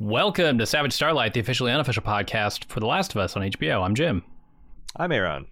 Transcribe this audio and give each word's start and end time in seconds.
Welcome 0.00 0.58
to 0.58 0.66
Savage 0.66 0.92
Starlight, 0.92 1.34
the 1.34 1.40
officially 1.40 1.70
unofficial 1.70 2.02
podcast 2.02 2.64
for 2.64 2.80
The 2.80 2.86
Last 2.86 3.12
of 3.12 3.18
Us 3.18 3.36
on 3.36 3.42
HBO. 3.42 3.80
I'm 3.80 3.94
Jim. 3.94 4.24
I'm 4.96 5.12
Aaron. 5.12 5.46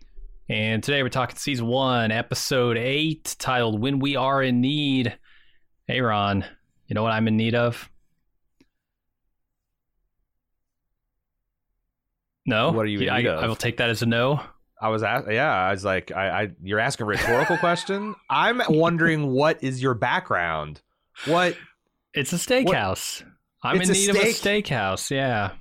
And 0.48 0.82
today 0.82 1.04
we're 1.04 1.10
talking 1.10 1.36
season 1.36 1.66
one, 1.68 2.10
episode 2.10 2.76
eight, 2.76 3.36
titled 3.38 3.80
When 3.80 4.00
We 4.00 4.16
Are 4.16 4.42
in 4.42 4.60
Need. 4.60 5.16
Aaron, 5.88 6.44
you 6.88 6.94
know 6.94 7.04
what 7.04 7.12
I'm 7.12 7.28
in 7.28 7.36
need 7.36 7.54
of? 7.54 7.88
No? 12.44 12.72
What 12.72 12.82
are 12.82 12.88
you 12.88 13.02
in 13.02 13.10
I, 13.10 13.18
need 13.18 13.28
of? 13.28 13.44
I 13.44 13.46
will 13.46 13.54
take 13.54 13.76
that 13.76 13.90
as 13.90 14.02
a 14.02 14.06
no. 14.06 14.40
I 14.80 14.88
was 14.88 15.02
yeah, 15.02 15.54
I 15.54 15.70
was 15.70 15.84
like, 15.84 16.10
I, 16.10 16.42
I 16.42 16.50
you're 16.60 16.80
asking 16.80 17.04
a 17.04 17.06
rhetorical 17.06 17.58
question. 17.58 18.16
I'm 18.28 18.60
wondering 18.68 19.28
what 19.28 19.62
is 19.62 19.80
your 19.80 19.94
background? 19.94 20.82
What 21.26 21.56
It's 22.14 22.32
a 22.32 22.36
steakhouse. 22.36 23.22
I'm 23.62 23.80
It's 23.80 23.88
in 23.88 23.94
need 23.94 24.10
of 24.10 24.16
a 24.16 24.32
steakhouse, 24.32 25.10
yeah. 25.10 25.52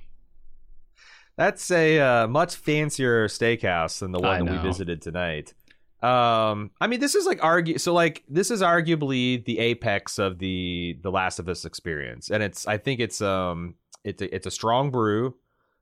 that's 1.36 1.70
a 1.70 2.00
uh, 2.00 2.26
much 2.28 2.56
fancier 2.56 3.28
steakhouse 3.28 4.00
than 4.00 4.12
the 4.12 4.18
one 4.20 4.44
that 4.44 4.52
we 4.52 4.58
visited 4.58 5.00
tonight. 5.02 5.54
Um, 6.02 6.72
I 6.80 6.88
mean, 6.88 6.98
this 6.98 7.14
is 7.14 7.26
like 7.26 7.42
argue. 7.44 7.78
So 7.78 7.94
like, 7.94 8.24
this 8.28 8.50
is 8.50 8.60
arguably 8.60 9.44
the 9.44 9.60
apex 9.60 10.18
of 10.18 10.38
the 10.38 10.98
the 11.00 11.10
Last 11.12 11.38
of 11.38 11.48
Us 11.48 11.64
experience, 11.64 12.28
and 12.30 12.42
it's. 12.42 12.66
I 12.66 12.76
think 12.78 12.98
it's 12.98 13.20
um, 13.22 13.76
it's 14.02 14.20
a, 14.20 14.34
it's 14.34 14.46
a 14.46 14.50
strong 14.50 14.90
brew. 14.90 15.36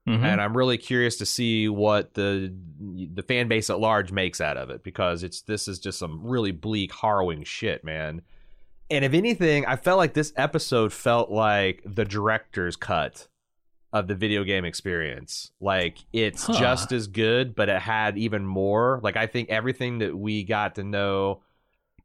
Mhm. 0.09 0.25
and 0.25 0.41
I'm 0.41 0.57
really 0.57 0.79
curious 0.79 1.19
to 1.19 1.27
see 1.27 1.69
what 1.69 2.15
the 2.15 2.53
the 3.15 3.23
fan 3.23 3.49
base 3.49 3.69
at 3.69 3.79
large 3.81 4.13
makes 4.13 4.41
out 4.41 4.57
of 4.57 4.71
it 4.71 4.83
because 4.83 5.23
it's 5.23 5.43
this 5.43 5.69
is 5.69 5.79
just 5.79 5.99
some 5.99 6.21
really 6.27 6.53
bleak, 6.53 6.93
harrowing 6.95 7.45
shit, 7.45 7.85
man. 7.85 8.23
And 8.91 9.05
if 9.05 9.13
anything, 9.15 9.67
I 9.67 9.77
felt 9.77 9.99
like 9.99 10.15
this 10.15 10.33
episode 10.37 10.93
felt 10.93 11.31
like 11.31 11.83
the 11.87 12.05
director's 12.05 12.77
cut 12.77 13.29
of 13.93 14.07
the 14.09 14.15
video 14.15 14.45
game 14.45 14.65
experience. 14.65 15.51
Like 15.61 15.99
it's 16.13 16.45
Huh. 16.45 16.55
just 16.59 16.93
as 16.93 17.07
good, 17.07 17.55
but 17.55 17.69
it 17.69 17.81
had 17.81 18.19
even 18.19 18.45
more. 18.47 19.01
Like 19.03 19.17
I 19.17 19.27
think 19.27 19.49
everything 19.51 19.99
that 19.99 20.17
we 20.17 20.45
got 20.45 20.75
to 20.77 20.85
know 20.85 21.43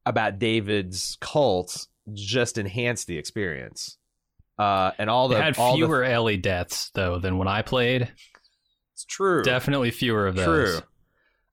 about 0.05 0.37
David's 0.39 1.17
cult 1.21 1.87
just 2.13 2.57
enhanced 2.57 3.07
the 3.07 3.17
experience. 3.17 3.97
Uh, 4.57 4.91
and 4.97 5.09
all 5.09 5.27
the 5.27 5.37
it 5.37 5.43
had 5.43 5.57
all 5.57 5.71
the- 5.73 5.77
fewer 5.85 6.03
Ellie 6.03 6.37
deaths, 6.37 6.89
though, 6.93 7.19
than 7.19 7.37
when 7.37 7.47
I 7.47 7.61
played. 7.61 8.11
it's 8.93 9.05
true. 9.05 9.43
Definitely 9.43 9.91
fewer 9.91 10.27
of 10.27 10.35
those. 10.35 10.45
True. 10.79 10.87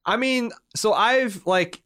I 0.07 0.17
mean, 0.17 0.53
so 0.77 0.93
I've 0.93 1.47
like 1.47 1.83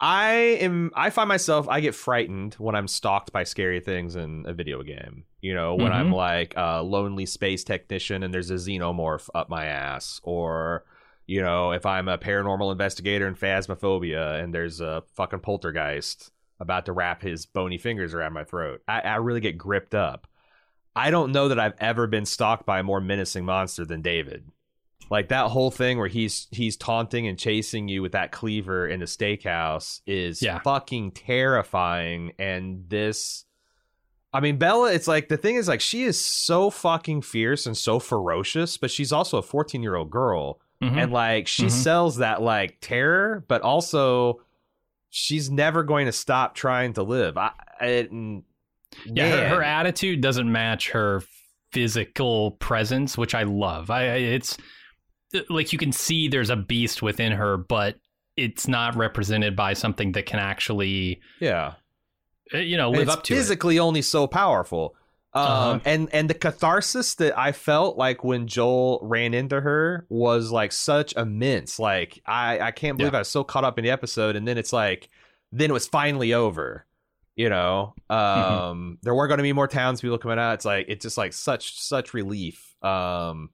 I 0.00 0.32
am 0.60 0.90
I 0.94 1.08
find 1.10 1.28
myself 1.28 1.68
I 1.68 1.80
get 1.80 1.94
frightened 1.94 2.54
when 2.54 2.74
I'm 2.74 2.88
stalked 2.88 3.32
by 3.32 3.44
scary 3.44 3.80
things 3.80 4.14
in 4.14 4.44
a 4.46 4.52
video 4.52 4.82
game. 4.82 5.24
You 5.40 5.54
know, 5.54 5.74
when 5.74 5.92
I'm 5.92 6.10
Mhm. 6.10 6.14
like 6.14 6.52
a 6.56 6.82
lonely 6.82 7.24
space 7.24 7.64
technician 7.64 8.22
and 8.22 8.32
there's 8.34 8.50
a 8.50 8.54
xenomorph 8.54 9.30
up 9.34 9.48
my 9.48 9.64
ass 9.64 10.20
or 10.22 10.84
you 11.28 11.42
know, 11.42 11.72
if 11.72 11.84
I'm 11.84 12.06
a 12.08 12.18
paranormal 12.18 12.70
investigator 12.70 13.26
in 13.26 13.34
Phasmophobia 13.34 14.40
and 14.40 14.54
there's 14.54 14.80
a 14.80 15.02
fucking 15.14 15.40
poltergeist 15.40 16.30
about 16.60 16.86
to 16.86 16.92
wrap 16.92 17.20
his 17.22 17.46
bony 17.46 17.78
fingers 17.78 18.14
around 18.14 18.32
my 18.32 18.44
throat, 18.44 18.82
I, 18.86 19.00
I 19.00 19.16
really 19.16 19.40
get 19.40 19.58
gripped 19.58 19.94
up. 19.94 20.28
I 20.94 21.10
don't 21.10 21.32
know 21.32 21.48
that 21.48 21.58
I've 21.58 21.74
ever 21.78 22.06
been 22.06 22.26
stalked 22.26 22.64
by 22.64 22.78
a 22.78 22.82
more 22.84 23.00
menacing 23.00 23.44
monster 23.44 23.84
than 23.84 24.02
David. 24.02 24.52
Like 25.10 25.28
that 25.28 25.50
whole 25.50 25.70
thing 25.70 25.98
where 25.98 26.08
he's 26.08 26.48
he's 26.50 26.76
taunting 26.76 27.26
and 27.28 27.38
chasing 27.38 27.86
you 27.88 28.02
with 28.02 28.12
that 28.12 28.32
cleaver 28.32 28.88
in 28.88 29.00
the 29.00 29.06
steakhouse 29.06 30.00
is 30.06 30.42
Yeah. 30.42 30.58
fucking 30.60 31.12
terrifying. 31.12 32.32
And 32.38 32.88
this, 32.88 33.44
I 34.32 34.40
mean, 34.40 34.56
Bella, 34.58 34.92
it's 34.92 35.06
like 35.06 35.28
the 35.28 35.36
thing 35.36 35.54
is 35.56 35.68
like 35.68 35.80
she 35.80 36.02
is 36.02 36.20
so 36.20 36.70
fucking 36.70 37.22
fierce 37.22 37.66
and 37.66 37.76
so 37.76 37.98
ferocious, 38.00 38.76
but 38.76 38.90
she's 38.90 39.12
also 39.12 39.38
a 39.38 39.42
14 39.42 39.82
year 39.82 39.94
old 39.94 40.10
girl, 40.10 40.60
Mhm. 40.82 40.96
and 41.04 41.12
like 41.12 41.46
she 41.46 41.66
Mhm. 41.66 41.70
sells 41.70 42.16
that 42.16 42.42
like 42.42 42.78
terror, 42.80 43.44
but 43.48 43.62
also 43.62 44.40
she's 45.08 45.48
never 45.50 45.82
going 45.84 46.06
to 46.06 46.12
stop 46.12 46.54
trying 46.54 46.92
to 46.94 47.02
live. 47.04 47.38
I, 47.38 47.52
Yeah, 49.04 49.48
her, 49.48 49.56
her 49.56 49.62
attitude 49.62 50.20
doesn't 50.20 50.50
match 50.50 50.90
her 50.90 51.22
physical 51.72 52.52
presence, 52.52 53.16
which 53.18 53.34
I 53.34 53.42
love. 53.44 53.90
I- 53.90 54.04
it's 54.16 54.56
like 55.48 55.72
you 55.72 55.78
can 55.78 55.92
see 55.92 56.28
there's 56.28 56.50
a 56.50 56.56
beast 56.56 57.02
within 57.02 57.32
her, 57.32 57.56
but 57.56 57.96
it's 58.36 58.68
not 58.68 58.96
represented 58.96 59.56
by 59.56 59.72
something 59.72 60.12
that 60.12 60.26
can 60.26 60.38
actually, 60.38 61.20
yeah. 61.40 61.74
uh, 62.54 62.58
you 62.58 62.76
know, 62.76 62.90
live 62.90 63.08
up 63.08 63.22
to 63.24 63.34
it. 63.34 63.36
physically 63.36 63.78
only 63.78 64.02
so 64.02 64.26
powerful. 64.26 64.94
Um, 65.32 65.42
Uh-huh. 65.42 65.80
and 65.84 66.08
and 66.14 66.30
the 66.30 66.34
catharsis 66.34 67.14
that 67.16 67.38
I 67.38 67.52
felt 67.52 67.98
like 67.98 68.24
when 68.24 68.46
Joel 68.46 69.00
ran 69.02 69.34
into 69.34 69.60
her 69.60 70.06
was 70.08 70.50
like 70.50 70.72
such 70.72 71.14
immense. 71.14 71.78
Like 71.78 72.22
I 72.26 72.58
I 72.60 72.70
can't 72.70 72.96
believe 72.96 73.12
Yeah. 73.12 73.18
I 73.18 73.20
was 73.20 73.28
so 73.28 73.44
caught 73.44 73.64
up 73.64 73.78
in 73.78 73.84
the 73.84 73.90
episode, 73.90 74.34
and 74.36 74.46
then 74.48 74.56
it's 74.56 74.72
like 74.72 75.10
then 75.52 75.68
it 75.70 75.74
was 75.74 75.86
finally 75.86 76.32
over. 76.32 76.86
You 77.34 77.50
know, 77.50 77.92
um, 78.08 78.16
Mm-hmm. 78.18 78.92
there 79.02 79.14
were 79.14 79.28
going 79.28 79.36
to 79.36 79.42
be 79.42 79.52
more 79.52 79.68
townspeople 79.68 80.16
coming 80.18 80.38
out. 80.38 80.54
It's 80.54 80.64
like 80.64 80.86
it's 80.88 81.02
just 81.02 81.18
like 81.18 81.34
such 81.34 81.78
such 81.78 82.14
relief. 82.14 82.74
Um, 82.82 83.50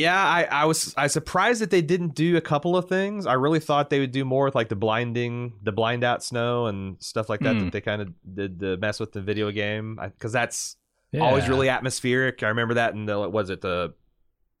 yeah, 0.00 0.16
I, 0.16 0.44
I 0.44 0.64
was 0.64 0.94
I 0.96 1.04
was 1.04 1.12
surprised 1.12 1.60
that 1.60 1.70
they 1.70 1.82
didn't 1.82 2.14
do 2.14 2.38
a 2.38 2.40
couple 2.40 2.74
of 2.74 2.88
things. 2.88 3.26
I 3.26 3.34
really 3.34 3.60
thought 3.60 3.90
they 3.90 4.00
would 4.00 4.12
do 4.12 4.24
more 4.24 4.46
with 4.46 4.54
like 4.54 4.70
the 4.70 4.76
blinding, 4.76 5.52
the 5.62 5.72
blind 5.72 6.04
out 6.04 6.24
snow 6.24 6.66
and 6.66 6.96
stuff 7.02 7.28
like 7.28 7.40
that. 7.40 7.56
Hmm. 7.56 7.64
That 7.64 7.72
they 7.72 7.80
kind 7.82 8.00
of 8.00 8.08
did 8.34 8.58
the 8.58 8.78
mess 8.78 8.98
with 8.98 9.12
the 9.12 9.20
video 9.20 9.50
game 9.50 9.98
because 10.02 10.32
that's 10.32 10.76
always 11.20 11.48
really 11.50 11.68
atmospheric. 11.68 12.42
I 12.42 12.48
remember 12.48 12.74
that 12.74 12.94
in 12.94 13.04
the 13.04 13.18
what 13.18 13.30
was 13.30 13.50
it 13.50 13.60
the 13.60 13.92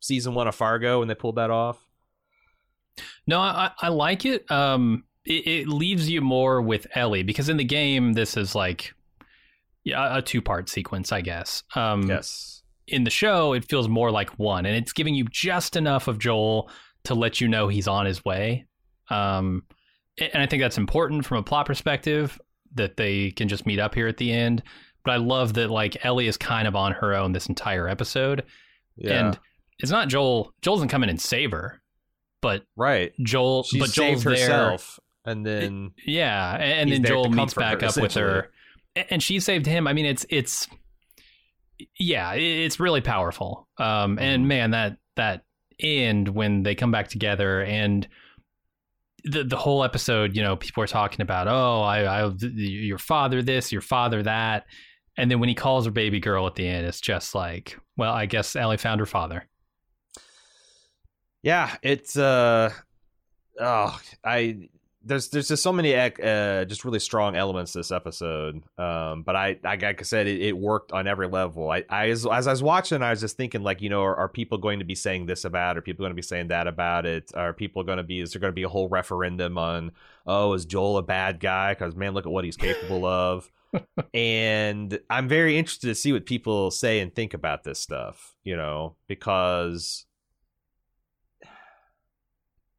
season 0.00 0.34
one 0.34 0.46
of 0.46 0.54
Fargo 0.54 0.98
when 0.98 1.08
they 1.08 1.14
pulled 1.14 1.36
that 1.36 1.50
off. 1.50 1.78
No, 3.26 3.40
I, 3.40 3.70
I 3.80 3.88
like 3.88 4.26
it. 4.26 4.50
Um, 4.50 5.04
it, 5.24 5.46
it 5.46 5.68
leaves 5.68 6.10
you 6.10 6.20
more 6.20 6.60
with 6.60 6.86
Ellie 6.94 7.22
because 7.22 7.48
in 7.48 7.56
the 7.56 7.64
game, 7.64 8.12
this 8.12 8.36
is 8.36 8.54
like 8.54 8.92
yeah, 9.84 10.18
a 10.18 10.20
two 10.20 10.42
part 10.42 10.68
sequence, 10.68 11.12
I 11.12 11.22
guess. 11.22 11.62
Um, 11.74 12.02
Yes, 12.02 12.59
in 12.90 13.04
the 13.04 13.10
show, 13.10 13.52
it 13.52 13.64
feels 13.64 13.88
more 13.88 14.10
like 14.10 14.30
one, 14.38 14.66
and 14.66 14.76
it's 14.76 14.92
giving 14.92 15.14
you 15.14 15.24
just 15.30 15.76
enough 15.76 16.08
of 16.08 16.18
Joel 16.18 16.70
to 17.04 17.14
let 17.14 17.40
you 17.40 17.48
know 17.48 17.68
he's 17.68 17.88
on 17.88 18.06
his 18.06 18.24
way. 18.24 18.66
Um, 19.08 19.62
and 20.18 20.42
I 20.42 20.46
think 20.46 20.62
that's 20.62 20.78
important 20.78 21.24
from 21.24 21.38
a 21.38 21.42
plot 21.42 21.66
perspective 21.66 22.38
that 22.74 22.96
they 22.96 23.30
can 23.32 23.48
just 23.48 23.66
meet 23.66 23.78
up 23.78 23.94
here 23.94 24.06
at 24.06 24.18
the 24.18 24.32
end. 24.32 24.62
But 25.04 25.12
I 25.12 25.16
love 25.16 25.54
that 25.54 25.70
like 25.70 26.04
Ellie 26.04 26.26
is 26.26 26.36
kind 26.36 26.68
of 26.68 26.76
on 26.76 26.92
her 26.92 27.14
own 27.14 27.32
this 27.32 27.46
entire 27.46 27.88
episode, 27.88 28.44
yeah, 28.96 29.28
and 29.28 29.38
it's 29.78 29.90
not 29.90 30.08
Joel. 30.08 30.52
Joel 30.60 30.76
doesn't 30.76 30.88
come 30.88 31.02
in 31.02 31.08
and 31.08 31.20
save 31.20 31.52
her, 31.52 31.80
but 32.42 32.64
right. 32.76 33.12
Joel, 33.22 33.62
She 33.62 33.78
but 33.78 33.90
Joel's 33.90 34.22
saved 34.22 34.36
there. 34.36 34.46
herself, 34.46 35.00
and 35.24 35.44
then 35.44 35.92
Yeah, 36.04 36.54
and, 36.54 36.90
and 36.90 36.92
then 36.92 37.04
Joel 37.04 37.30
meets 37.30 37.54
back 37.54 37.80
her, 37.80 37.86
up 37.86 37.96
with 37.96 38.12
her, 38.14 38.50
and 39.08 39.22
she 39.22 39.40
saved 39.40 39.64
him. 39.64 39.86
I 39.86 39.94
mean, 39.94 40.04
it's 40.04 40.26
it's 40.28 40.68
yeah, 41.98 42.32
it's 42.34 42.78
really 42.80 43.00
powerful. 43.00 43.68
Um, 43.78 44.18
and 44.18 44.44
Mhm. 44.44 44.48
man, 44.48 44.70
that 44.72 44.96
that 45.16 45.44
end 45.78 46.28
when 46.28 46.62
they 46.62 46.74
come 46.74 46.90
back 46.90 47.08
together 47.08 47.62
and 47.62 48.06
the 49.24 49.44
the 49.44 49.56
whole 49.56 49.84
episode, 49.84 50.34
you 50.36 50.42
know, 50.42 50.56
people 50.56 50.82
are 50.82 50.86
talking 50.86 51.20
about, 51.20 51.46
oh, 51.48 51.82
I, 51.82 52.22
I 52.24 52.30
your 52.40 52.98
father 52.98 53.42
this, 53.42 53.70
your 53.72 53.82
father 53.82 54.22
that, 54.22 54.66
and 55.16 55.30
then 55.30 55.40
when 55.40 55.48
he 55.48 55.54
calls 55.54 55.84
her 55.84 55.90
baby 55.90 56.20
girl 56.20 56.46
at 56.46 56.54
the 56.54 56.66
end, 56.66 56.86
it's 56.86 57.00
just 57.00 57.34
like, 57.34 57.78
well, 57.96 58.12
I 58.12 58.26
guess 58.26 58.56
Ellie 58.56 58.76
found 58.78 59.00
her 59.00 59.06
father. 59.06 59.46
yeah, 61.42 61.76
it's 61.82 62.16
uh, 62.16 62.70
oh, 63.60 64.00
I 64.24 64.68
there's 65.02 65.28
there's 65.28 65.48
just 65.48 65.62
so 65.62 65.72
many 65.72 65.94
uh 65.96 66.64
just 66.66 66.84
really 66.84 66.98
strong 66.98 67.34
elements 67.34 67.72
this 67.72 67.90
episode. 67.90 68.62
Um, 68.78 69.22
but 69.22 69.34
I, 69.34 69.58
I 69.64 69.76
like 69.76 70.00
I 70.00 70.02
said, 70.02 70.26
it, 70.26 70.40
it 70.42 70.56
worked 70.56 70.92
on 70.92 71.06
every 71.06 71.26
level. 71.26 71.70
I, 71.70 71.84
I 71.88 72.10
as, 72.10 72.26
as 72.26 72.46
I 72.46 72.50
was 72.50 72.62
watching, 72.62 73.02
I 73.02 73.10
was 73.10 73.20
just 73.20 73.36
thinking 73.36 73.62
like, 73.62 73.80
you 73.80 73.88
know, 73.88 74.02
are, 74.02 74.16
are 74.16 74.28
people 74.28 74.58
going 74.58 74.78
to 74.80 74.84
be 74.84 74.94
saying 74.94 75.26
this 75.26 75.44
about? 75.44 75.76
it? 75.76 75.78
Are 75.78 75.82
people 75.82 76.02
going 76.02 76.10
to 76.10 76.16
be 76.16 76.22
saying 76.22 76.48
that 76.48 76.66
about 76.66 77.06
it? 77.06 77.30
Are 77.34 77.52
people 77.52 77.82
going 77.82 77.98
to 77.98 78.04
be? 78.04 78.20
Is 78.20 78.32
there 78.32 78.40
going 78.40 78.52
to 78.52 78.54
be 78.54 78.62
a 78.62 78.68
whole 78.68 78.88
referendum 78.88 79.56
on? 79.56 79.92
Oh, 80.26 80.52
is 80.52 80.66
Joel 80.66 80.98
a 80.98 81.02
bad 81.02 81.40
guy? 81.40 81.72
Because 81.72 81.96
man, 81.96 82.12
look 82.12 82.26
at 82.26 82.32
what 82.32 82.44
he's 82.44 82.56
capable 82.56 83.06
of. 83.06 83.50
and 84.14 84.98
I'm 85.08 85.28
very 85.28 85.56
interested 85.56 85.86
to 85.88 85.94
see 85.94 86.12
what 86.12 86.26
people 86.26 86.70
say 86.70 87.00
and 87.00 87.14
think 87.14 87.34
about 87.34 87.64
this 87.64 87.78
stuff, 87.78 88.34
you 88.44 88.56
know, 88.56 88.96
because 89.06 90.06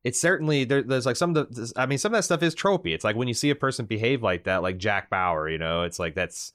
it's 0.04 0.20
certainly 0.20 0.64
there, 0.64 0.82
there's 0.82 1.06
like 1.06 1.16
some 1.16 1.36
of 1.36 1.54
the 1.54 1.74
I 1.76 1.86
mean 1.86 1.98
some 1.98 2.14
of 2.14 2.18
that 2.18 2.24
stuff 2.24 2.42
is 2.44 2.56
tropey. 2.56 2.94
It's 2.94 3.04
like 3.04 3.16
when 3.16 3.28
you 3.28 3.34
see 3.34 3.50
a 3.50 3.56
person 3.56 3.86
behave 3.86 4.24
like 4.24 4.46
that, 4.46 4.64
like 4.64 4.78
Jack 4.78 5.10
Bauer, 5.10 5.50
you 5.50 5.58
know, 5.58 5.84
it's 5.84 6.00
like 6.00 6.16
that's 6.16 6.54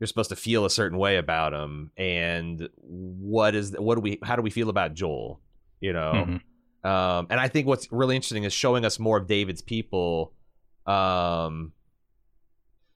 you're 0.00 0.06
supposed 0.06 0.30
to 0.30 0.36
feel 0.36 0.64
a 0.64 0.70
certain 0.70 0.98
way 0.98 1.16
about 1.16 1.52
him. 1.52 1.92
And 1.96 2.68
what 2.82 3.54
is 3.54 3.74
what 3.78 3.94
do 3.96 4.00
we 4.00 4.18
how 4.22 4.34
do 4.34 4.42
we 4.42 4.50
feel 4.50 4.70
about 4.70 4.94
Joel? 4.94 5.40
You 5.80 5.92
know, 5.92 6.12
mm-hmm. 6.12 6.88
um, 6.88 7.26
and 7.30 7.38
I 7.38 7.48
think 7.48 7.66
what's 7.66 7.90
really 7.92 8.16
interesting 8.16 8.44
is 8.44 8.52
showing 8.52 8.84
us 8.84 8.98
more 8.98 9.18
of 9.18 9.26
David's 9.28 9.62
people. 9.62 10.32
Um, 10.84 11.72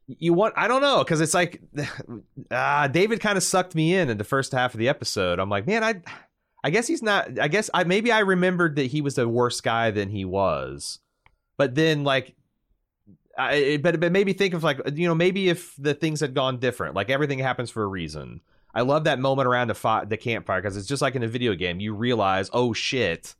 you 0.06 0.34
want 0.34 0.54
I 0.56 0.66
don't 0.66 0.82
know 0.82 1.04
because 1.04 1.20
it's 1.20 1.34
like 1.34 1.62
uh, 2.50 2.88
David 2.88 3.20
kind 3.20 3.36
of 3.36 3.44
sucked 3.44 3.74
me 3.74 3.94
in 3.94 4.10
in 4.10 4.18
the 4.18 4.24
first 4.24 4.52
half 4.52 4.74
of 4.74 4.80
the 4.80 4.88
episode. 4.88 5.38
I'm 5.38 5.48
like, 5.48 5.66
man, 5.66 5.84
I 5.84 6.02
I 6.64 6.70
guess 6.70 6.86
he's 6.86 7.02
not. 7.02 7.38
I 7.38 7.48
guess 7.48 7.68
I 7.74 7.84
maybe 7.84 8.10
I 8.10 8.20
remembered 8.20 8.76
that 8.76 8.86
he 8.86 9.02
was 9.02 9.18
a 9.18 9.28
worse 9.28 9.60
guy 9.60 9.90
than 9.90 10.08
he 10.08 10.24
was, 10.24 10.98
but 11.58 11.74
then 11.74 12.04
like, 12.04 12.34
I 13.36 13.78
but 13.82 14.00
but 14.00 14.10
maybe 14.10 14.32
think 14.32 14.54
of 14.54 14.64
like 14.64 14.80
you 14.94 15.06
know 15.06 15.14
maybe 15.14 15.50
if 15.50 15.76
the 15.76 15.92
things 15.92 16.20
had 16.20 16.32
gone 16.32 16.58
different, 16.58 16.94
like 16.94 17.10
everything 17.10 17.38
happens 17.38 17.70
for 17.70 17.82
a 17.82 17.86
reason. 17.86 18.40
I 18.74 18.80
love 18.80 19.04
that 19.04 19.18
moment 19.18 19.46
around 19.46 19.68
the 19.68 19.74
fi- 19.74 20.06
the 20.06 20.16
campfire 20.16 20.62
because 20.62 20.78
it's 20.78 20.88
just 20.88 21.02
like 21.02 21.14
in 21.14 21.22
a 21.22 21.28
video 21.28 21.54
game. 21.54 21.80
You 21.80 21.94
realize, 21.94 22.48
oh 22.54 22.72
shit, 22.72 23.34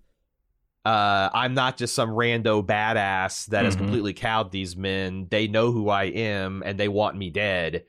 uh, 0.84 1.30
I'm 1.32 1.54
not 1.54 1.78
just 1.78 1.94
some 1.94 2.10
rando 2.10 2.64
badass 2.64 3.46
that 3.46 3.56
mm-hmm. 3.56 3.64
has 3.64 3.74
completely 3.74 4.12
cowed 4.12 4.52
these 4.52 4.76
men. 4.76 5.28
They 5.30 5.48
know 5.48 5.72
who 5.72 5.88
I 5.88 6.04
am 6.04 6.62
and 6.64 6.78
they 6.78 6.88
want 6.88 7.16
me 7.16 7.30
dead. 7.30 7.84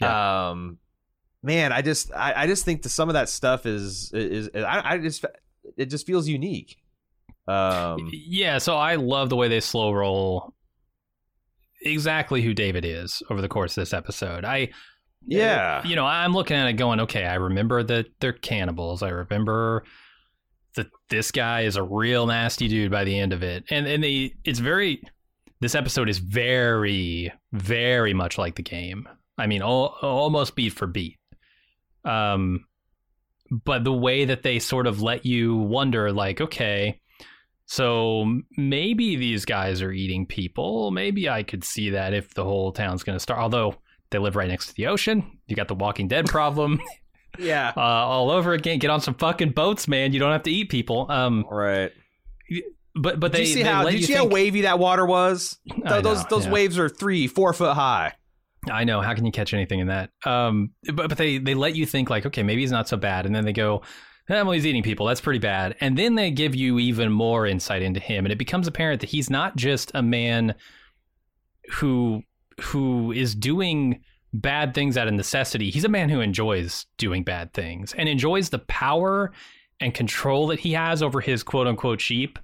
Yeah. 0.00 0.48
Um, 0.48 0.78
man, 1.42 1.72
I 1.72 1.82
just 1.82 2.12
I, 2.14 2.42
I 2.42 2.46
just 2.46 2.64
think 2.64 2.82
that 2.82 2.90
some 2.90 3.08
of 3.08 3.14
that 3.14 3.28
stuff 3.28 3.66
is 3.66 4.10
is, 4.12 4.48
is 4.48 4.64
I, 4.64 4.94
I 4.94 4.98
just 4.98 5.24
it 5.76 5.86
just 5.86 6.06
feels 6.06 6.28
unique. 6.28 6.76
Um, 7.46 8.10
yeah, 8.12 8.58
so 8.58 8.76
I 8.76 8.96
love 8.96 9.30
the 9.30 9.36
way 9.36 9.48
they 9.48 9.60
slow 9.60 9.92
roll 9.92 10.54
exactly 11.82 12.42
who 12.42 12.52
David 12.54 12.84
is 12.84 13.22
over 13.30 13.40
the 13.40 13.48
course 13.48 13.76
of 13.76 13.82
this 13.82 13.94
episode. 13.94 14.44
I 14.44 14.70
yeah, 15.26 15.86
you 15.86 15.96
know, 15.96 16.06
I'm 16.06 16.32
looking 16.32 16.56
at 16.56 16.68
it 16.68 16.74
going, 16.74 17.00
okay, 17.00 17.24
I 17.24 17.34
remember 17.34 17.82
that 17.82 18.06
they're 18.20 18.32
cannibals. 18.32 19.02
I 19.02 19.08
remember 19.08 19.84
that 20.74 20.88
this 21.10 21.30
guy 21.30 21.62
is 21.62 21.76
a 21.76 21.82
real 21.82 22.26
nasty 22.26 22.68
dude 22.68 22.90
by 22.90 23.04
the 23.04 23.18
end 23.18 23.32
of 23.32 23.42
it, 23.42 23.64
and 23.70 23.86
and 23.86 24.02
they 24.02 24.34
it's 24.44 24.58
very 24.58 25.02
this 25.60 25.74
episode 25.74 26.08
is 26.08 26.18
very 26.18 27.32
very 27.52 28.14
much 28.14 28.38
like 28.38 28.56
the 28.56 28.62
game. 28.62 29.08
I 29.36 29.46
mean, 29.46 29.62
all, 29.62 29.96
almost 30.02 30.56
beat 30.56 30.72
for 30.72 30.86
beat. 30.86 31.17
Um, 32.04 32.66
but 33.50 33.84
the 33.84 33.92
way 33.92 34.24
that 34.26 34.42
they 34.42 34.58
sort 34.58 34.86
of 34.86 35.02
let 35.02 35.24
you 35.24 35.56
wonder, 35.56 36.12
like, 36.12 36.40
okay, 36.40 37.00
so 37.66 38.40
maybe 38.56 39.16
these 39.16 39.44
guys 39.44 39.82
are 39.82 39.92
eating 39.92 40.26
people. 40.26 40.90
Maybe 40.90 41.28
I 41.28 41.42
could 41.42 41.62
see 41.64 41.90
that 41.90 42.14
if 42.14 42.32
the 42.32 42.42
whole 42.42 42.72
town's 42.72 43.02
going 43.02 43.16
to 43.16 43.20
start. 43.20 43.40
Although 43.40 43.76
they 44.10 44.18
live 44.18 44.36
right 44.36 44.48
next 44.48 44.68
to 44.68 44.74
the 44.74 44.86
ocean, 44.86 45.38
you 45.46 45.54
got 45.54 45.68
the 45.68 45.74
Walking 45.74 46.08
Dead 46.08 46.26
problem. 46.26 46.80
yeah, 47.38 47.72
uh, 47.76 47.80
all 47.80 48.30
over 48.30 48.54
again. 48.54 48.78
Get 48.78 48.90
on 48.90 49.02
some 49.02 49.14
fucking 49.14 49.50
boats, 49.50 49.86
man. 49.86 50.14
You 50.14 50.18
don't 50.18 50.32
have 50.32 50.44
to 50.44 50.50
eat 50.50 50.70
people. 50.70 51.10
Um, 51.10 51.44
right. 51.50 51.92
But 52.94 53.20
but 53.20 53.32
did 53.32 53.38
they 53.38 53.40
you 53.40 53.54
see 53.54 53.62
they 53.62 53.68
how 53.68 53.84
did 53.84 54.00
you, 54.00 54.06
see 54.06 54.14
think, 54.14 54.30
how 54.30 54.34
wavy 54.34 54.62
that 54.62 54.78
water 54.78 55.04
was? 55.04 55.58
Know, 55.66 56.00
those 56.00 56.24
those 56.26 56.46
yeah. 56.46 56.52
waves 56.52 56.78
are 56.78 56.88
three 56.88 57.26
four 57.26 57.52
foot 57.52 57.74
high. 57.74 58.14
I 58.70 58.84
know. 58.84 59.00
How 59.00 59.14
can 59.14 59.24
you 59.24 59.32
catch 59.32 59.54
anything 59.54 59.80
in 59.80 59.86
that? 59.88 60.10
Um, 60.24 60.72
but, 60.92 61.08
but 61.08 61.18
they, 61.18 61.38
they 61.38 61.54
let 61.54 61.76
you 61.76 61.86
think 61.86 62.10
like, 62.10 62.26
okay, 62.26 62.42
maybe 62.42 62.60
he's 62.60 62.72
not 62.72 62.88
so 62.88 62.96
bad. 62.96 63.26
And 63.26 63.34
then 63.34 63.44
they 63.44 63.52
go, 63.52 63.82
eh, 64.28 64.42
well, 64.42 64.52
he's 64.52 64.66
eating 64.66 64.82
people. 64.82 65.06
That's 65.06 65.20
pretty 65.20 65.38
bad. 65.38 65.76
And 65.80 65.96
then 65.96 66.14
they 66.14 66.30
give 66.30 66.54
you 66.54 66.78
even 66.78 67.12
more 67.12 67.46
insight 67.46 67.82
into 67.82 68.00
him. 68.00 68.24
And 68.24 68.32
it 68.32 68.38
becomes 68.38 68.66
apparent 68.66 69.00
that 69.00 69.10
he's 69.10 69.30
not 69.30 69.56
just 69.56 69.90
a 69.94 70.02
man 70.02 70.54
who, 71.70 72.22
who 72.60 73.12
is 73.12 73.34
doing 73.34 74.02
bad 74.32 74.74
things 74.74 74.96
out 74.96 75.08
of 75.08 75.14
necessity. 75.14 75.70
He's 75.70 75.84
a 75.84 75.88
man 75.88 76.08
who 76.08 76.20
enjoys 76.20 76.86
doing 76.98 77.22
bad 77.22 77.52
things 77.54 77.94
and 77.94 78.08
enjoys 78.08 78.50
the 78.50 78.58
power 78.58 79.32
and 79.80 79.94
control 79.94 80.48
that 80.48 80.58
he 80.58 80.72
has 80.72 81.02
over 81.02 81.20
his 81.20 81.42
quote 81.42 81.66
unquote 81.66 82.00
sheep. 82.00 82.38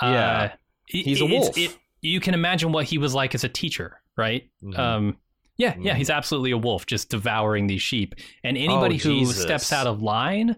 Yeah. 0.00 0.42
Uh, 0.42 0.48
he's 0.86 1.20
a 1.20 1.26
wolf. 1.26 1.58
It, 1.58 1.76
you 2.00 2.20
can 2.20 2.32
imagine 2.32 2.72
what 2.72 2.86
he 2.86 2.96
was 2.96 3.14
like 3.14 3.34
as 3.34 3.44
a 3.44 3.48
teacher, 3.48 4.00
right? 4.16 4.48
Mm-hmm. 4.62 4.80
Um, 4.80 5.16
yeah, 5.60 5.74
yeah, 5.78 5.94
he's 5.94 6.08
mm. 6.08 6.14
absolutely 6.14 6.52
a 6.52 6.58
wolf, 6.58 6.86
just 6.86 7.10
devouring 7.10 7.66
these 7.66 7.82
sheep. 7.82 8.14
And 8.42 8.56
anybody 8.56 8.96
oh, 8.96 8.98
who 8.98 9.26
steps 9.26 9.72
out 9.72 9.86
of 9.86 10.02
line 10.02 10.56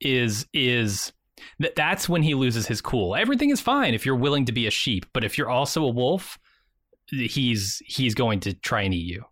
is 0.00 0.46
is 0.52 1.12
that's 1.76 2.08
when 2.08 2.22
he 2.22 2.34
loses 2.34 2.66
his 2.66 2.80
cool. 2.80 3.14
Everything 3.14 3.50
is 3.50 3.60
fine 3.60 3.94
if 3.94 4.04
you're 4.04 4.16
willing 4.16 4.46
to 4.46 4.52
be 4.52 4.66
a 4.66 4.70
sheep, 4.70 5.06
but 5.12 5.22
if 5.22 5.38
you're 5.38 5.48
also 5.48 5.84
a 5.84 5.88
wolf, 5.88 6.38
he's 7.08 7.80
he's 7.86 8.14
going 8.16 8.40
to 8.40 8.52
try 8.52 8.82
and 8.82 8.92
eat 8.92 9.06
you. 9.06 9.24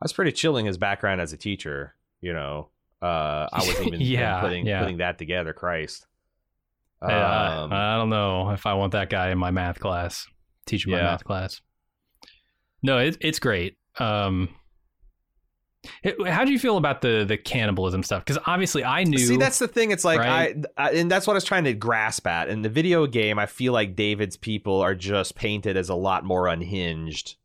That's 0.00 0.12
pretty 0.12 0.32
chilling. 0.32 0.66
His 0.66 0.76
background 0.76 1.20
as 1.20 1.32
a 1.32 1.36
teacher, 1.36 1.94
you 2.20 2.32
know, 2.32 2.70
uh, 3.00 3.46
I 3.52 3.58
wasn't 3.58 3.86
even 3.86 4.00
yeah, 4.00 4.40
putting 4.40 4.66
yeah. 4.66 4.80
putting 4.80 4.98
that 4.98 5.18
together. 5.18 5.52
Christ, 5.52 6.04
um, 7.00 7.10
uh, 7.10 7.68
I 7.70 7.96
don't 7.96 8.10
know 8.10 8.50
if 8.50 8.66
I 8.66 8.74
want 8.74 8.90
that 8.92 9.08
guy 9.08 9.30
in 9.30 9.38
my 9.38 9.52
math 9.52 9.78
class, 9.78 10.26
teaching 10.66 10.92
yeah. 10.92 10.98
my 10.98 11.04
math 11.04 11.22
class. 11.22 11.60
No, 12.82 12.98
it, 12.98 13.16
it's 13.20 13.38
great. 13.38 13.76
Um, 13.98 14.48
how 16.26 16.44
do 16.44 16.52
you 16.52 16.58
feel 16.58 16.76
about 16.76 17.02
the 17.02 17.24
the 17.26 17.36
cannibalism 17.36 18.02
stuff? 18.02 18.24
Because 18.24 18.42
obviously, 18.46 18.84
I 18.84 19.04
knew. 19.04 19.18
See, 19.18 19.36
that's 19.36 19.58
the 19.58 19.68
thing. 19.68 19.90
It's 19.90 20.04
like 20.04 20.18
right? 20.18 20.56
I, 20.76 20.88
I, 20.88 20.92
and 20.92 21.10
that's 21.10 21.26
what 21.26 21.34
I 21.34 21.36
was 21.36 21.44
trying 21.44 21.64
to 21.64 21.74
grasp 21.74 22.26
at. 22.26 22.48
In 22.48 22.62
the 22.62 22.68
video 22.68 23.06
game, 23.06 23.38
I 23.38 23.46
feel 23.46 23.72
like 23.72 23.96
David's 23.96 24.36
people 24.36 24.80
are 24.80 24.94
just 24.94 25.34
painted 25.34 25.76
as 25.76 25.88
a 25.88 25.94
lot 25.94 26.24
more 26.24 26.48
unhinged 26.48 27.36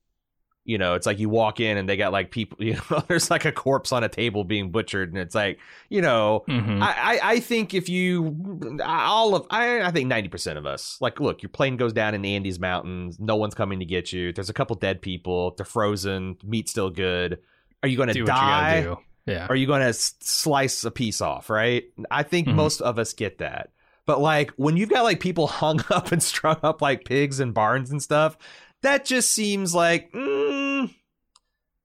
you 0.66 0.78
know, 0.78 0.94
it's 0.94 1.06
like 1.06 1.20
you 1.20 1.30
walk 1.30 1.60
in 1.60 1.78
and 1.78 1.90
they 1.90 1.98
got 1.98 2.12
like 2.12 2.32
people, 2.32 2.58
you 2.64 2.78
know, 2.90 3.04
there's 3.08 3.30
like 3.30 3.46
a 3.46 3.52
corpse 3.52 3.92
on 3.92 4.04
a 4.04 4.10
table 4.10 4.44
being 4.44 4.72
butchered, 4.72 5.10
and 5.10 5.18
it's 5.18 5.36
like, 5.36 5.60
you 5.90 6.02
know, 6.02 6.44
mm-hmm. 6.48 6.82
I, 6.82 6.88
I, 6.88 7.20
I 7.32 7.40
think 7.40 7.74
if 7.74 7.90
you 7.90 8.80
all 8.84 9.36
of 9.36 9.46
I 9.50 9.82
I 9.82 9.92
think 9.92 10.08
ninety 10.08 10.30
percent 10.30 10.58
of 10.58 10.66
us 10.66 10.98
like, 11.02 11.20
look, 11.20 11.42
your 11.42 11.50
plane 11.50 11.78
goes 11.78 11.94
down 11.94 12.14
in 12.14 12.22
the 12.22 12.36
Andes 12.36 12.60
Mountains, 12.60 13.20
no 13.20 13.36
one's 13.36 13.56
coming 13.56 13.80
to 13.80 13.86
get 13.86 14.14
you. 14.14 14.32
There's 14.32 14.50
a 14.50 14.54
couple 14.54 14.76
dead 14.76 15.02
people, 15.02 15.54
they're 15.58 15.66
frozen, 15.66 16.38
meat's 16.44 16.72
still 16.72 16.90
good. 16.90 17.40
Are 17.82 17.90
you 17.90 17.98
going 17.98 18.14
to 18.14 18.24
die? 18.24 18.96
Yeah. 19.26 19.48
Are 19.50 19.56
you 19.56 19.68
going 19.68 19.82
to 19.82 19.94
slice 19.94 20.84
a 20.84 20.92
piece 20.92 21.22
off? 21.22 21.50
Right. 21.50 21.84
I 22.10 22.24
think 22.24 22.48
mm-hmm. 22.48 22.58
most 22.58 22.82
of 22.82 22.98
us 23.00 23.14
get 23.14 23.40
that. 23.40 23.72
But 24.06 24.20
like 24.20 24.52
when 24.52 24.78
you've 24.78 24.90
got 24.90 25.04
like 25.04 25.20
people 25.20 25.48
hung 25.48 25.82
up 25.90 26.12
and 26.12 26.22
strung 26.22 26.58
up 26.64 26.82
like 26.82 27.06
pigs 27.06 27.40
and 27.40 27.54
barns 27.54 27.92
and 27.92 28.02
stuff, 28.02 28.38
that 28.82 29.06
just 29.06 29.32
seems 29.32 29.74
like 29.74 30.12
mm, 30.12 30.63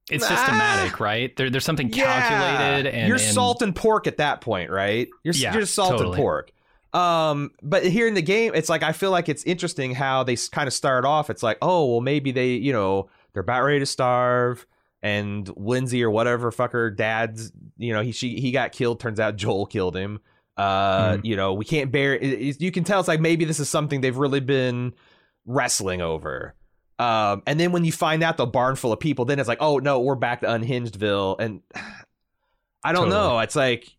it's 0.09 0.25
ah, 0.25 0.35
systematic, 0.35 0.99
right? 0.99 1.35
There, 1.35 1.49
there's 1.49 1.65
something 1.65 1.89
calculated, 1.89 2.85
yeah. 2.85 2.99
and 2.99 3.07
you're 3.07 3.17
and... 3.17 3.25
salt 3.25 3.61
and 3.61 3.75
pork 3.75 4.07
at 4.07 4.17
that 4.17 4.41
point, 4.41 4.69
right? 4.69 5.07
You're, 5.23 5.33
yeah, 5.33 5.53
you're 5.53 5.65
salt 5.65 5.91
totally. 5.91 6.09
and 6.09 6.17
pork. 6.17 6.51
Um, 6.93 7.51
but 7.61 7.85
here 7.85 8.07
in 8.07 8.15
the 8.15 8.21
game, 8.21 8.53
it's 8.55 8.69
like 8.69 8.83
I 8.83 8.93
feel 8.93 9.11
like 9.11 9.29
it's 9.29 9.43
interesting 9.43 9.93
how 9.93 10.23
they 10.23 10.35
kind 10.51 10.67
of 10.67 10.73
start 10.73 11.05
off. 11.05 11.29
It's 11.29 11.43
like, 11.43 11.57
oh, 11.61 11.85
well, 11.85 12.01
maybe 12.01 12.31
they, 12.31 12.53
you 12.53 12.73
know, 12.73 13.09
they're 13.33 13.41
about 13.41 13.63
ready 13.63 13.79
to 13.79 13.85
starve, 13.85 14.65
and 15.01 15.49
Lindsay 15.55 16.03
or 16.03 16.09
whatever 16.09 16.51
fucker 16.51 16.95
dad's, 16.95 17.51
you 17.77 17.93
know, 17.93 18.01
he 18.01 18.11
she 18.11 18.39
he 18.39 18.51
got 18.51 18.71
killed. 18.71 18.99
Turns 18.99 19.19
out 19.19 19.35
Joel 19.35 19.65
killed 19.65 19.95
him. 19.95 20.19
Uh, 20.57 21.13
mm. 21.13 21.25
you 21.25 21.35
know, 21.35 21.53
we 21.53 21.63
can't 21.63 21.91
bear. 21.91 22.15
It, 22.15 22.41
it, 22.41 22.61
you 22.61 22.71
can 22.71 22.83
tell 22.83 22.99
it's 22.99 23.07
like 23.07 23.21
maybe 23.21 23.45
this 23.45 23.59
is 23.59 23.69
something 23.69 24.01
they've 24.01 24.17
really 24.17 24.41
been 24.41 24.93
wrestling 25.45 26.01
over. 26.01 26.53
Um, 26.99 27.43
and 27.47 27.57
then 27.59 27.71
when 27.71 27.85
you 27.85 27.93
find 27.93 28.21
out 28.21 28.37
the 28.37 28.45
barn 28.45 28.75
full 28.75 28.91
of 28.91 28.99
people, 28.99 29.25
then 29.25 29.39
it's 29.39 29.47
like, 29.47 29.61
oh 29.61 29.77
no, 29.77 30.01
we're 30.01 30.15
back 30.15 30.41
to 30.41 30.47
Unhingedville, 30.47 31.37
and 31.39 31.61
I 32.83 32.91
don't 32.91 33.09
totally. 33.09 33.09
know. 33.09 33.39
It's 33.39 33.55
like 33.55 33.95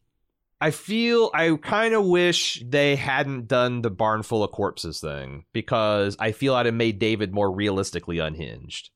I 0.60 0.70
feel 0.70 1.30
I 1.32 1.56
kind 1.62 1.94
of 1.94 2.04
wish 2.04 2.62
they 2.64 2.96
hadn't 2.96 3.48
done 3.48 3.80
the 3.80 3.90
barn 3.90 4.22
full 4.22 4.44
of 4.44 4.52
corpses 4.52 5.00
thing 5.00 5.46
because 5.52 6.16
I 6.20 6.32
feel 6.32 6.54
I'd 6.54 6.66
have 6.66 6.74
made 6.74 6.98
David 6.98 7.32
more 7.32 7.50
realistically 7.50 8.18
unhinged. 8.18 8.90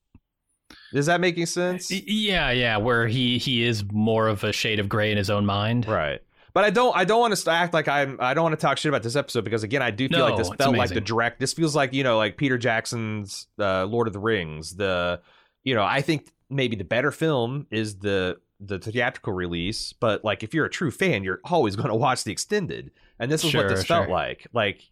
Is 0.92 1.06
that 1.06 1.20
making 1.20 1.46
sense? 1.46 1.90
Yeah, 1.90 2.50
yeah, 2.50 2.76
where 2.76 3.06
he 3.06 3.38
he 3.38 3.64
is 3.64 3.84
more 3.90 4.28
of 4.28 4.44
a 4.44 4.52
shade 4.52 4.78
of 4.78 4.88
gray 4.88 5.10
in 5.10 5.16
his 5.16 5.30
own 5.30 5.46
mind. 5.46 5.88
Right. 5.88 6.20
But 6.54 6.64
I 6.64 6.70
don't 6.70 6.96
I 6.96 7.04
don't 7.04 7.20
want 7.20 7.36
to 7.36 7.50
act 7.50 7.74
like 7.74 7.88
I'm 7.88 8.16
I 8.20 8.32
don't 8.32 8.44
want 8.44 8.58
to 8.58 8.64
talk 8.64 8.78
shit 8.78 8.88
about 8.88 9.02
this 9.02 9.16
episode 9.16 9.44
because 9.44 9.64
again 9.64 9.82
I 9.82 9.90
do 9.90 10.08
feel 10.08 10.20
no, 10.20 10.24
like 10.26 10.36
this 10.36 10.50
felt 10.56 10.76
like 10.76 10.90
the 10.90 11.00
direct 11.00 11.40
this 11.40 11.52
feels 11.52 11.74
like 11.74 11.92
you 11.92 12.04
know 12.04 12.16
like 12.16 12.36
Peter 12.36 12.56
Jackson's 12.56 13.48
uh, 13.58 13.84
Lord 13.86 14.06
of 14.06 14.12
the 14.12 14.20
Rings 14.20 14.76
the 14.76 15.20
you 15.64 15.74
know 15.74 15.82
I 15.82 16.00
think 16.00 16.30
maybe 16.48 16.76
the 16.76 16.84
better 16.84 17.10
film 17.10 17.66
is 17.72 17.98
the 17.98 18.38
the 18.60 18.78
theatrical 18.78 19.32
release 19.32 19.92
but 19.92 20.24
like 20.24 20.44
if 20.44 20.54
you're 20.54 20.64
a 20.64 20.70
true 20.70 20.92
fan 20.92 21.24
you're 21.24 21.40
always 21.44 21.74
going 21.74 21.88
to 21.88 21.94
watch 21.94 22.22
the 22.22 22.30
extended. 22.30 22.92
And 23.18 23.30
this 23.30 23.44
is 23.44 23.50
sure, 23.50 23.62
what 23.62 23.68
this 23.68 23.84
sure. 23.84 23.98
felt 23.98 24.08
like. 24.10 24.46
Like 24.52 24.82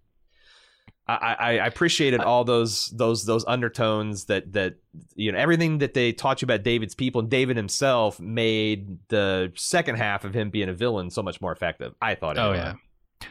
I, 1.08 1.36
I, 1.38 1.66
appreciated 1.66 2.20
all 2.20 2.44
those 2.44 2.86
those 2.96 3.24
those 3.24 3.44
undertones 3.46 4.26
that 4.26 4.52
that 4.52 4.76
you 5.16 5.32
know 5.32 5.38
everything 5.38 5.78
that 5.78 5.94
they 5.94 6.12
taught 6.12 6.40
you 6.40 6.46
about 6.46 6.62
David's 6.62 6.94
people 6.94 7.20
and 7.20 7.28
David 7.28 7.56
himself 7.56 8.20
made 8.20 8.98
the 9.08 9.52
second 9.56 9.96
half 9.96 10.24
of 10.24 10.32
him 10.32 10.50
being 10.50 10.68
a 10.68 10.72
villain 10.72 11.10
so 11.10 11.20
much 11.20 11.40
more 11.40 11.50
effective. 11.50 11.94
I 12.00 12.14
thought. 12.14 12.38
Oh 12.38 12.52
yeah, 12.52 12.74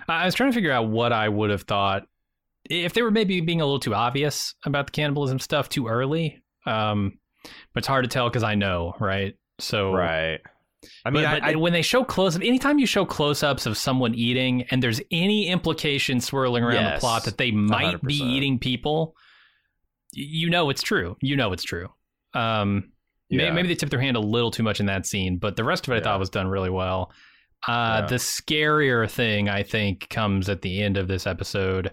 I 0.10 0.26
was 0.26 0.36
trying 0.36 0.52
to 0.52 0.54
figure 0.54 0.72
out 0.72 0.90
what 0.90 1.14
I 1.14 1.30
would 1.30 1.50
have 1.50 1.64
thought 1.64 2.08
if 2.70 2.94
they 2.94 3.02
were 3.02 3.12
maybe 3.12 3.40
being 3.42 3.62
a 3.62 3.66
little 3.66 3.80
too 3.80 3.96
obvious 3.96 4.54
about 4.66 4.88
the 4.88 4.92
cannibalism 4.92 5.40
stuff 5.40 5.70
too 5.70 5.88
early. 5.88 6.44
Um, 6.66 7.20
but 7.74 7.80
it's 7.80 7.88
hard 7.88 8.04
to 8.04 8.10
tell 8.10 8.30
because 8.30 8.44
I 8.44 8.56
know, 8.56 8.94
right? 9.00 9.36
So 9.60 9.94
right. 9.94 10.42
I 11.06 11.10
mean, 11.12 11.24
but, 11.24 11.42
but 11.42 11.44
I, 11.44 11.52
I, 11.52 11.56
when 11.56 11.74
they 11.74 11.82
show 11.82 12.04
close 12.04 12.36
up, 12.36 12.42
anytime 12.42 12.80
you 12.80 12.86
show 12.86 13.06
close 13.06 13.44
ups 13.44 13.66
of 13.66 13.78
someone 13.78 14.16
eating, 14.16 14.64
and 14.72 14.82
there's 14.82 15.00
any 15.12 15.48
implication 15.48 16.20
swirling 16.22 16.64
around 16.64 16.76
Yes, 16.84 16.96
the 16.96 17.00
plot 17.00 17.26
that 17.26 17.38
they 17.38 17.52
might 17.52 18.02
be 18.02 18.20
100%. 18.20 18.30
eating 18.30 18.60
people, 18.60 19.16
you 20.14 20.50
know 20.50 20.70
it's 20.70 20.82
true. 20.82 21.18
You 21.22 21.36
know 21.36 21.54
it's 21.54 21.64
true. 21.64 21.88
Um, 22.34 22.92
Yeah. 23.30 23.52
maybe 23.52 23.68
they 23.68 23.76
tipped 23.76 23.92
their 23.92 24.02
hand 24.02 24.18
a 24.18 24.22
little 24.22 24.52
too 24.52 24.64
much 24.64 24.80
in 24.80 24.88
that 24.88 25.06
scene, 25.06 25.38
but 25.38 25.56
the 25.56 25.64
rest 25.64 25.88
of 25.88 25.94
it 25.94 25.98
I 25.98 26.04
thought 26.04 26.20
was 26.20 26.30
done 26.30 26.48
really 26.48 26.70
well. 26.72 27.12
Uh, 27.68 28.00
Yeah. 28.02 28.08
The 28.08 28.16
scarier 28.16 29.10
thing 29.10 29.50
I 29.50 29.64
think 29.64 30.10
comes 30.10 30.50
at 30.50 30.62
the 30.64 30.82
end 30.82 30.98
of 30.98 31.08
this 31.08 31.28
episode 31.28 31.92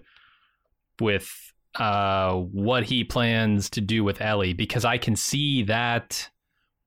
with 1.01 1.31
uh, 1.75 2.33
what 2.35 2.85
he 2.85 3.05
plans 3.05 3.71
to 3.71 3.81
do 3.81 4.03
with 4.03 4.21
Ellie, 4.21 4.53
because 4.55 4.85
I 4.85 4.99
can 4.99 5.15
see 5.15 5.63
that 5.65 6.29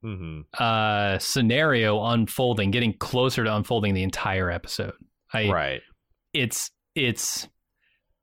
mhm. 0.03 0.43
uh 0.59 1.17
scenario 1.19 2.03
unfolding 2.03 2.71
getting 2.71 2.93
closer 2.93 3.43
to 3.43 3.55
unfolding 3.55 3.93
the 3.93 4.03
entire 4.03 4.49
episode 4.49 4.93
i 5.33 5.49
right. 5.49 5.81
it's 6.33 6.71
it's 6.95 7.47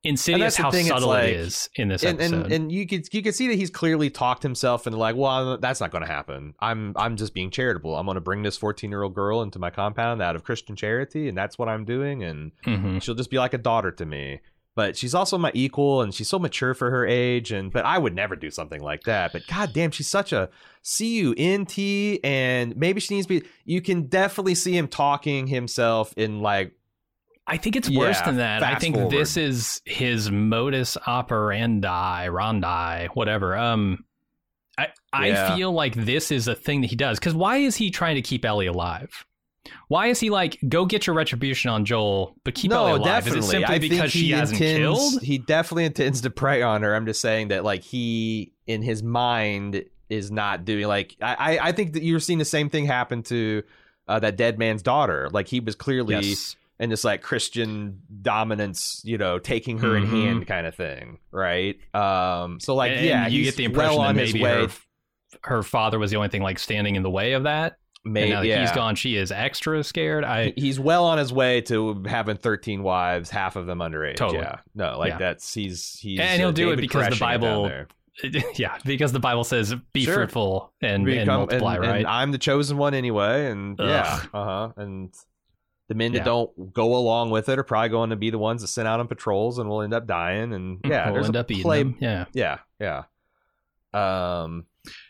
insidious 0.03 0.55
how 0.55 0.71
thing, 0.71 0.85
subtle 0.85 1.09
like- 1.09 1.29
it 1.29 1.35
is 1.35 1.69
in 1.75 1.89
this 1.89 2.03
and, 2.03 2.19
episode 2.21 2.43
and 2.45 2.53
and 2.53 2.71
you 2.71 2.87
could 2.87 3.05
you 3.13 3.21
could 3.21 3.35
see 3.35 3.47
that 3.49 3.55
he's 3.55 3.69
clearly 3.69 4.09
talked 4.09 4.43
himself 4.43 4.87
into 4.87 4.97
like, 4.97 5.15
well, 5.15 5.57
that's 5.57 5.81
not 5.81 5.91
going 5.91 6.05
to 6.05 6.11
happen. 6.11 6.53
I'm 6.59 6.93
I'm 6.95 7.17
just 7.17 7.33
being 7.33 7.51
charitable. 7.51 7.95
I'm 7.97 8.05
going 8.05 8.15
to 8.15 8.21
bring 8.21 8.41
this 8.43 8.55
14 8.57 8.89
year 8.89 9.03
old 9.03 9.13
girl 9.13 9.41
into 9.41 9.59
my 9.59 9.69
compound 9.69 10.21
out 10.21 10.35
of 10.37 10.43
Christian 10.45 10.75
charity, 10.77 11.27
and 11.27 11.37
that's 11.37 11.57
what 11.59 11.67
I'm 11.67 11.83
doing. 11.83 12.23
And 12.23 12.51
Mhm. 12.65 13.01
she'll 13.01 13.15
just 13.15 13.29
be 13.29 13.37
like 13.37 13.53
a 13.53 13.57
daughter 13.57 13.91
to 13.91 14.05
me. 14.05 14.39
But 14.79 14.95
she's 14.95 15.13
also 15.13 15.37
my 15.37 15.51
equal, 15.53 16.01
and 16.01 16.13
she's 16.15 16.29
so 16.29 16.39
mature 16.39 16.73
for 16.73 16.89
her 16.89 17.05
age. 17.05 17.51
And 17.51 17.69
but 17.69 17.83
I 17.85 17.97
would 17.97 18.15
never 18.15 18.37
do 18.37 18.49
something 18.49 18.81
like 18.81 19.03
that. 19.03 19.33
But 19.33 19.45
god 19.47 19.73
damn 19.73 19.91
she's 19.91 20.07
such 20.07 20.31
a 20.31 20.49
C 20.83 21.17
U 21.19 21.35
N 21.37 21.65
T, 21.65 22.21
and 22.23 22.77
maybe 22.77 23.01
she 23.01 23.15
needs 23.15 23.27
to 23.27 23.41
be. 23.41 23.47
You 23.65 23.81
can 23.81 24.03
definitely 24.07 24.55
see 24.55 24.77
him 24.77 24.87
talking 24.87 25.47
himself 25.47 26.13
in 26.15 26.39
like 26.41 26.71
i 27.45 27.57
think 27.57 27.75
it's 27.75 27.89
worse 27.89 28.19
Yeah, 28.19 28.25
than 28.27 28.37
that 28.37 28.61
i 28.63 28.75
think 28.75 28.95
forward. 28.95 29.11
this 29.11 29.35
is 29.35 29.81
his 29.85 30.29
modus 30.29 30.97
operandi 31.07 32.27
rondi 32.29 33.07
whatever 33.15 33.57
um 33.57 34.05
i 34.77 34.87
i 35.11 35.27
Yeah. 35.29 35.55
feel 35.55 35.71
like 35.71 35.95
this 35.95 36.31
is 36.31 36.47
a 36.47 36.53
thing 36.55 36.81
that 36.81 36.87
he 36.91 36.95
does 36.95 37.17
because 37.19 37.33
why 37.33 37.57
is 37.57 37.75
he 37.75 37.89
trying 37.89 38.15
to 38.15 38.21
keep 38.21 38.45
ellie 38.45 38.67
alive 38.67 39.25
why 39.89 40.07
is 40.07 40.19
he 40.19 40.29
like 40.29 40.57
go 40.69 40.85
get 40.85 41.05
your 41.05 41.15
retribution 41.15 41.69
on 41.69 41.83
joel 41.85 42.35
but 42.43 42.55
keep 42.55 42.71
ellie 42.71 42.93
alive 42.93 43.27
is 43.27 43.35
it 43.35 43.43
simply 43.43 43.65
I 43.65 43.77
because 43.77 43.99
think 43.99 44.11
she 44.11 44.19
he 44.25 44.31
hasn't 44.31 44.59
intends, 44.61 44.79
killed 44.79 45.21
He 45.23 45.37
definitely 45.37 45.85
intends 45.85 46.21
to 46.21 46.29
prey 46.29 46.61
on 46.61 46.81
her. 46.81 46.95
I'm 46.95 47.05
just 47.05 47.21
saying 47.21 47.49
that, 47.49 47.63
like, 47.63 47.83
he 47.83 48.53
in 48.67 48.81
his 48.81 49.03
mind 49.03 49.83
is 50.09 50.31
not 50.31 50.65
doing 50.65 50.87
like 50.87 51.15
I. 51.21 51.59
I 51.61 51.71
think 51.73 51.93
that 51.93 52.03
you're 52.03 52.19
seeing 52.19 52.39
the 52.39 52.45
same 52.45 52.69
thing 52.69 52.85
happen 52.85 53.21
to 53.23 53.63
uh, 54.07 54.19
that 54.19 54.37
dead 54.37 54.57
man's 54.57 54.81
daughter. 54.81 55.29
Like 55.31 55.47
he 55.47 55.59
was 55.59 55.75
clearly 55.75 56.15
yes 56.15 56.55
in 56.79 56.89
this 56.89 57.03
like 57.03 57.21
Christian 57.21 58.01
dominance, 58.21 59.01
you 59.03 59.17
know, 59.17 59.37
taking 59.37 59.77
her 59.79 59.97
in 59.97 60.05
Mhm. 60.05 60.09
hand 60.09 60.47
kind 60.47 60.65
of 60.65 60.73
thing, 60.73 61.19
right? 61.31 61.75
Um. 61.93 62.59
So 62.61 62.73
like, 62.73 62.91
And 62.93 63.05
yeah, 63.05 63.27
you 63.27 63.43
get 63.43 63.57
the 63.57 63.65
impression 63.65 63.97
well 63.97 64.07
that 64.07 64.15
maybe 64.15 64.41
way. 64.41 64.61
her, 64.63 64.69
her 65.43 65.63
father 65.63 65.99
was 65.99 66.09
the 66.11 66.15
only 66.17 66.29
thing 66.29 66.41
like 66.41 66.57
standing 66.57 66.95
in 66.95 67.03
the 67.03 67.09
way 67.09 67.33
of 67.33 67.43
that. 67.43 67.78
May- 68.05 68.23
and 68.23 68.29
now 68.31 68.39
that 68.41 68.47
yeah. 68.47 68.61
he's 68.61 68.71
gone, 68.71 68.95
she 68.95 69.15
is 69.17 69.31
extra 69.31 69.83
scared. 69.83 70.23
I 70.23 70.53
He's 70.55 70.79
well 70.79 71.05
on 71.05 71.17
his 71.17 71.33
way 71.33 71.61
to 71.61 72.01
having 72.07 72.37
13 72.37 72.81
wives, 72.81 73.29
half 73.29 73.55
of 73.55 73.65
them 73.65 73.79
underage. 73.79 74.15
Totally. 74.15 74.39
Yeah. 74.39 74.59
No, 74.73 74.97
like 74.97 75.09
Yeah. 75.11 75.17
that's 75.17 75.53
he's 75.53 75.99
he's 75.99 76.19
And 76.19 76.39
he'll 76.39 76.49
uh, 76.49 76.51
do 76.53 76.67
it 76.71 76.77
David 76.77 76.81
because 76.81 77.07
the 77.09 77.15
it 77.15 77.19
Bible- 77.19 77.71
yeah, 78.55 78.77
because 78.85 79.11
the 79.13 79.19
Bible 79.19 79.43
says 79.43 79.73
be 79.93 80.03
Sure. 80.05 80.15
fruitful 80.15 80.73
and, 80.81 81.07
and 81.07 81.27
multiply, 81.27 81.75
and- 81.75 81.83
right? 81.83 81.97
and 81.99 82.07
I'm 82.07 82.31
the 82.31 82.37
chosen 82.37 82.77
one 82.77 82.93
anyway, 82.93 83.49
and 83.49 83.77
yeah, 83.79 84.21
uh 84.33 84.43
huh. 84.45 84.69
And 84.77 85.13
the 85.87 85.95
men 85.95 86.11
that 86.13 86.19
Yeah. 86.19 86.23
don't 86.25 86.73
go 86.73 86.95
along 86.95 87.31
with 87.31 87.47
it 87.49 87.57
are 87.59 87.63
probably 87.63 87.89
going 87.89 88.09
to 88.11 88.15
be 88.15 88.29
the 88.29 88.37
ones 88.37 88.61
that 88.61 88.67
sent 88.67 88.87
out 88.87 88.99
on 88.99 89.07
patrols, 89.07 89.57
and 89.57 89.69
will 89.69 89.81
end 89.81 89.93
up 89.93 90.05
dying. 90.05 90.53
And 90.53 90.79
yeah, 90.85 91.09
we'll 91.11 91.25
end 91.25 91.35
up 91.35 91.49
eating 91.49 91.63
play. 91.63 91.83
them. 91.83 91.95
Yeah, 91.99 92.25
Yeah, 92.33 92.59
yeah. 92.79 93.03
Um, 93.93 94.65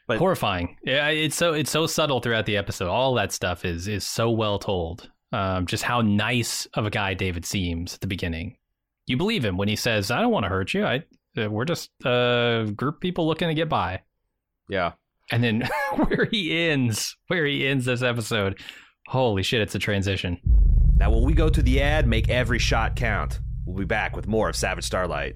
But- 0.07 0.17
horrifying. 0.17 0.77
Yeah, 0.83 1.07
it's 1.09 1.35
so 1.35 1.53
it's 1.53 1.71
so 1.71 1.87
subtle 1.87 2.19
throughout 2.19 2.45
the 2.45 2.57
episode. 2.57 2.89
All 2.89 3.13
that 3.15 3.31
stuff 3.31 3.65
is 3.65 3.87
is 3.87 4.05
so 4.05 4.29
well 4.31 4.59
told. 4.59 5.09
Um, 5.31 5.67
just 5.67 5.83
how 5.83 6.01
nice 6.01 6.65
of 6.73 6.85
a 6.87 6.89
guy 6.89 7.13
David 7.13 7.45
seems 7.45 7.93
at 7.93 8.01
the 8.01 8.07
beginning. 8.07 8.57
You 9.05 9.15
believe 9.17 9.45
him 9.45 9.57
when 9.57 9.67
he 9.67 9.75
says, 9.75 10.09
"I 10.11 10.21
don't 10.21 10.31
want 10.31 10.45
to 10.45 10.49
hurt 10.49 10.73
you. 10.73 10.85
I 10.85 11.03
uh, 11.37 11.49
we're 11.49 11.65
just 11.65 11.91
a 12.03 12.71
group 12.75 12.95
of 12.95 13.01
people 13.01 13.27
looking 13.27 13.47
to 13.47 13.53
get 13.53 13.69
by." 13.69 14.01
yeah. 14.69 14.93
And 15.31 15.43
then 15.43 15.69
where 15.95 16.25
he 16.25 16.57
ends, 16.57 17.15
where 17.27 17.45
he 17.45 17.67
ends 17.67 17.85
this 17.85 18.01
episode, 18.01 18.59
holy 19.07 19.43
shit, 19.43 19.61
it's 19.61 19.75
a 19.75 19.79
transition. 19.79 20.39
Now, 20.95 21.11
when 21.11 21.23
we 21.23 21.33
go 21.33 21.49
to 21.49 21.61
the 21.61 21.81
ad, 21.83 22.07
make 22.07 22.29
every 22.29 22.57
shot 22.57 22.95
count. 22.95 23.39
We'll 23.65 23.77
be 23.77 23.85
back 23.85 24.15
with 24.15 24.27
more 24.27 24.49
of 24.49 24.55
Savage 24.55 24.85
Starlight. 24.85 25.35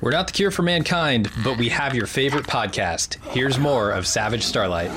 We're 0.00 0.12
not 0.12 0.28
the 0.28 0.32
cure 0.32 0.50
for 0.50 0.62
mankind, 0.62 1.30
but 1.42 1.58
we 1.58 1.68
have 1.70 1.94
your 1.94 2.06
favorite 2.06 2.46
podcast. 2.46 3.16
Here's 3.32 3.58
more 3.58 3.90
of 3.90 4.06
Savage 4.06 4.44
Starlight. 4.44 4.90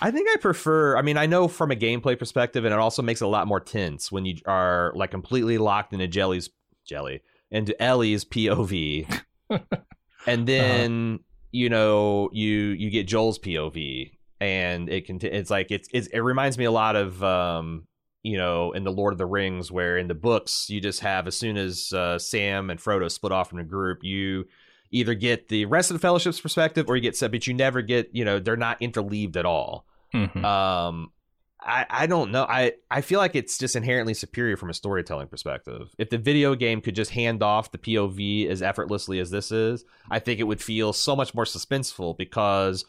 I 0.00 0.10
think 0.10 0.28
I 0.28 0.36
prefer. 0.36 0.96
I 0.96 1.02
mean, 1.02 1.16
I 1.16 1.26
know 1.26 1.48
from 1.48 1.70
a 1.70 1.76
gameplay 1.76 2.18
perspective, 2.18 2.64
and 2.64 2.72
it 2.72 2.78
also 2.78 3.02
makes 3.02 3.20
it 3.20 3.24
a 3.24 3.28
lot 3.28 3.46
more 3.46 3.60
tense 3.60 4.12
when 4.12 4.24
you 4.24 4.36
are 4.46 4.92
like 4.94 5.10
completely 5.10 5.58
locked 5.58 5.92
into 5.92 6.06
Jelly's 6.06 6.50
Jelly 6.84 7.22
into 7.50 7.80
Ellie's 7.82 8.24
POV, 8.24 9.22
and 10.26 10.46
then 10.46 11.20
you 11.50 11.68
know 11.68 12.30
you 12.32 12.50
you 12.50 12.90
get 12.90 13.06
Joel's 13.06 13.38
POV, 13.38 14.12
and 14.40 14.88
it 14.88 15.06
can. 15.06 15.18
It's 15.22 15.50
like 15.50 15.70
it's, 15.70 15.88
it's 15.92 16.06
it 16.08 16.20
reminds 16.20 16.58
me 16.58 16.64
a 16.64 16.70
lot 16.70 16.96
of 16.96 17.22
um 17.22 17.86
you 18.28 18.36
know 18.38 18.72
in 18.72 18.84
the 18.84 18.92
Lord 18.92 19.12
of 19.14 19.18
the 19.18 19.26
Rings, 19.26 19.70
where 19.72 19.98
in 19.98 20.08
the 20.08 20.14
books 20.14 20.68
you 20.70 20.80
just 20.80 21.00
have 21.00 21.26
as 21.26 21.36
soon 21.36 21.56
as 21.56 21.92
uh, 21.92 22.18
Sam 22.18 22.70
and 22.70 22.78
Frodo 22.80 23.10
split 23.10 23.32
off 23.32 23.48
from 23.48 23.58
the 23.58 23.64
group, 23.64 24.04
you 24.04 24.46
either 24.90 25.14
get 25.14 25.48
the 25.48 25.64
rest 25.66 25.90
of 25.90 25.94
the 25.94 25.98
fellowship's 26.00 26.40
perspective 26.40 26.86
or 26.88 26.96
you 26.96 27.02
get 27.02 27.16
set 27.16 27.30
but 27.30 27.46
you 27.46 27.52
never 27.54 27.82
get 27.82 28.08
you 28.12 28.24
know 28.24 28.38
they're 28.38 28.56
not 28.56 28.80
interleaved 28.80 29.36
at 29.36 29.44
all 29.44 29.84
Mhm. 30.14 30.42
um 30.44 31.12
I, 31.60 31.84
I 31.90 32.06
don't 32.06 32.30
know. 32.30 32.46
I, 32.48 32.74
I 32.88 33.00
feel 33.00 33.18
like 33.18 33.34
it's 33.34 33.58
just 33.58 33.74
inherently 33.74 34.14
superior 34.14 34.56
from 34.56 34.70
a 34.70 34.74
storytelling 34.74 35.26
perspective. 35.26 35.92
If 35.98 36.08
the 36.08 36.16
video 36.16 36.54
game 36.54 36.80
could 36.80 36.94
just 36.94 37.10
hand 37.10 37.42
off 37.42 37.72
the 37.72 37.78
POV 37.78 38.48
as 38.48 38.62
effortlessly 38.62 39.18
as 39.18 39.30
this 39.32 39.50
is, 39.50 39.84
I 40.08 40.20
think 40.20 40.38
it 40.38 40.44
would 40.44 40.62
feel 40.62 40.92
so 40.92 41.16
much 41.16 41.34
more 41.34 41.44
suspenseful 41.44 42.16
because 42.16 42.84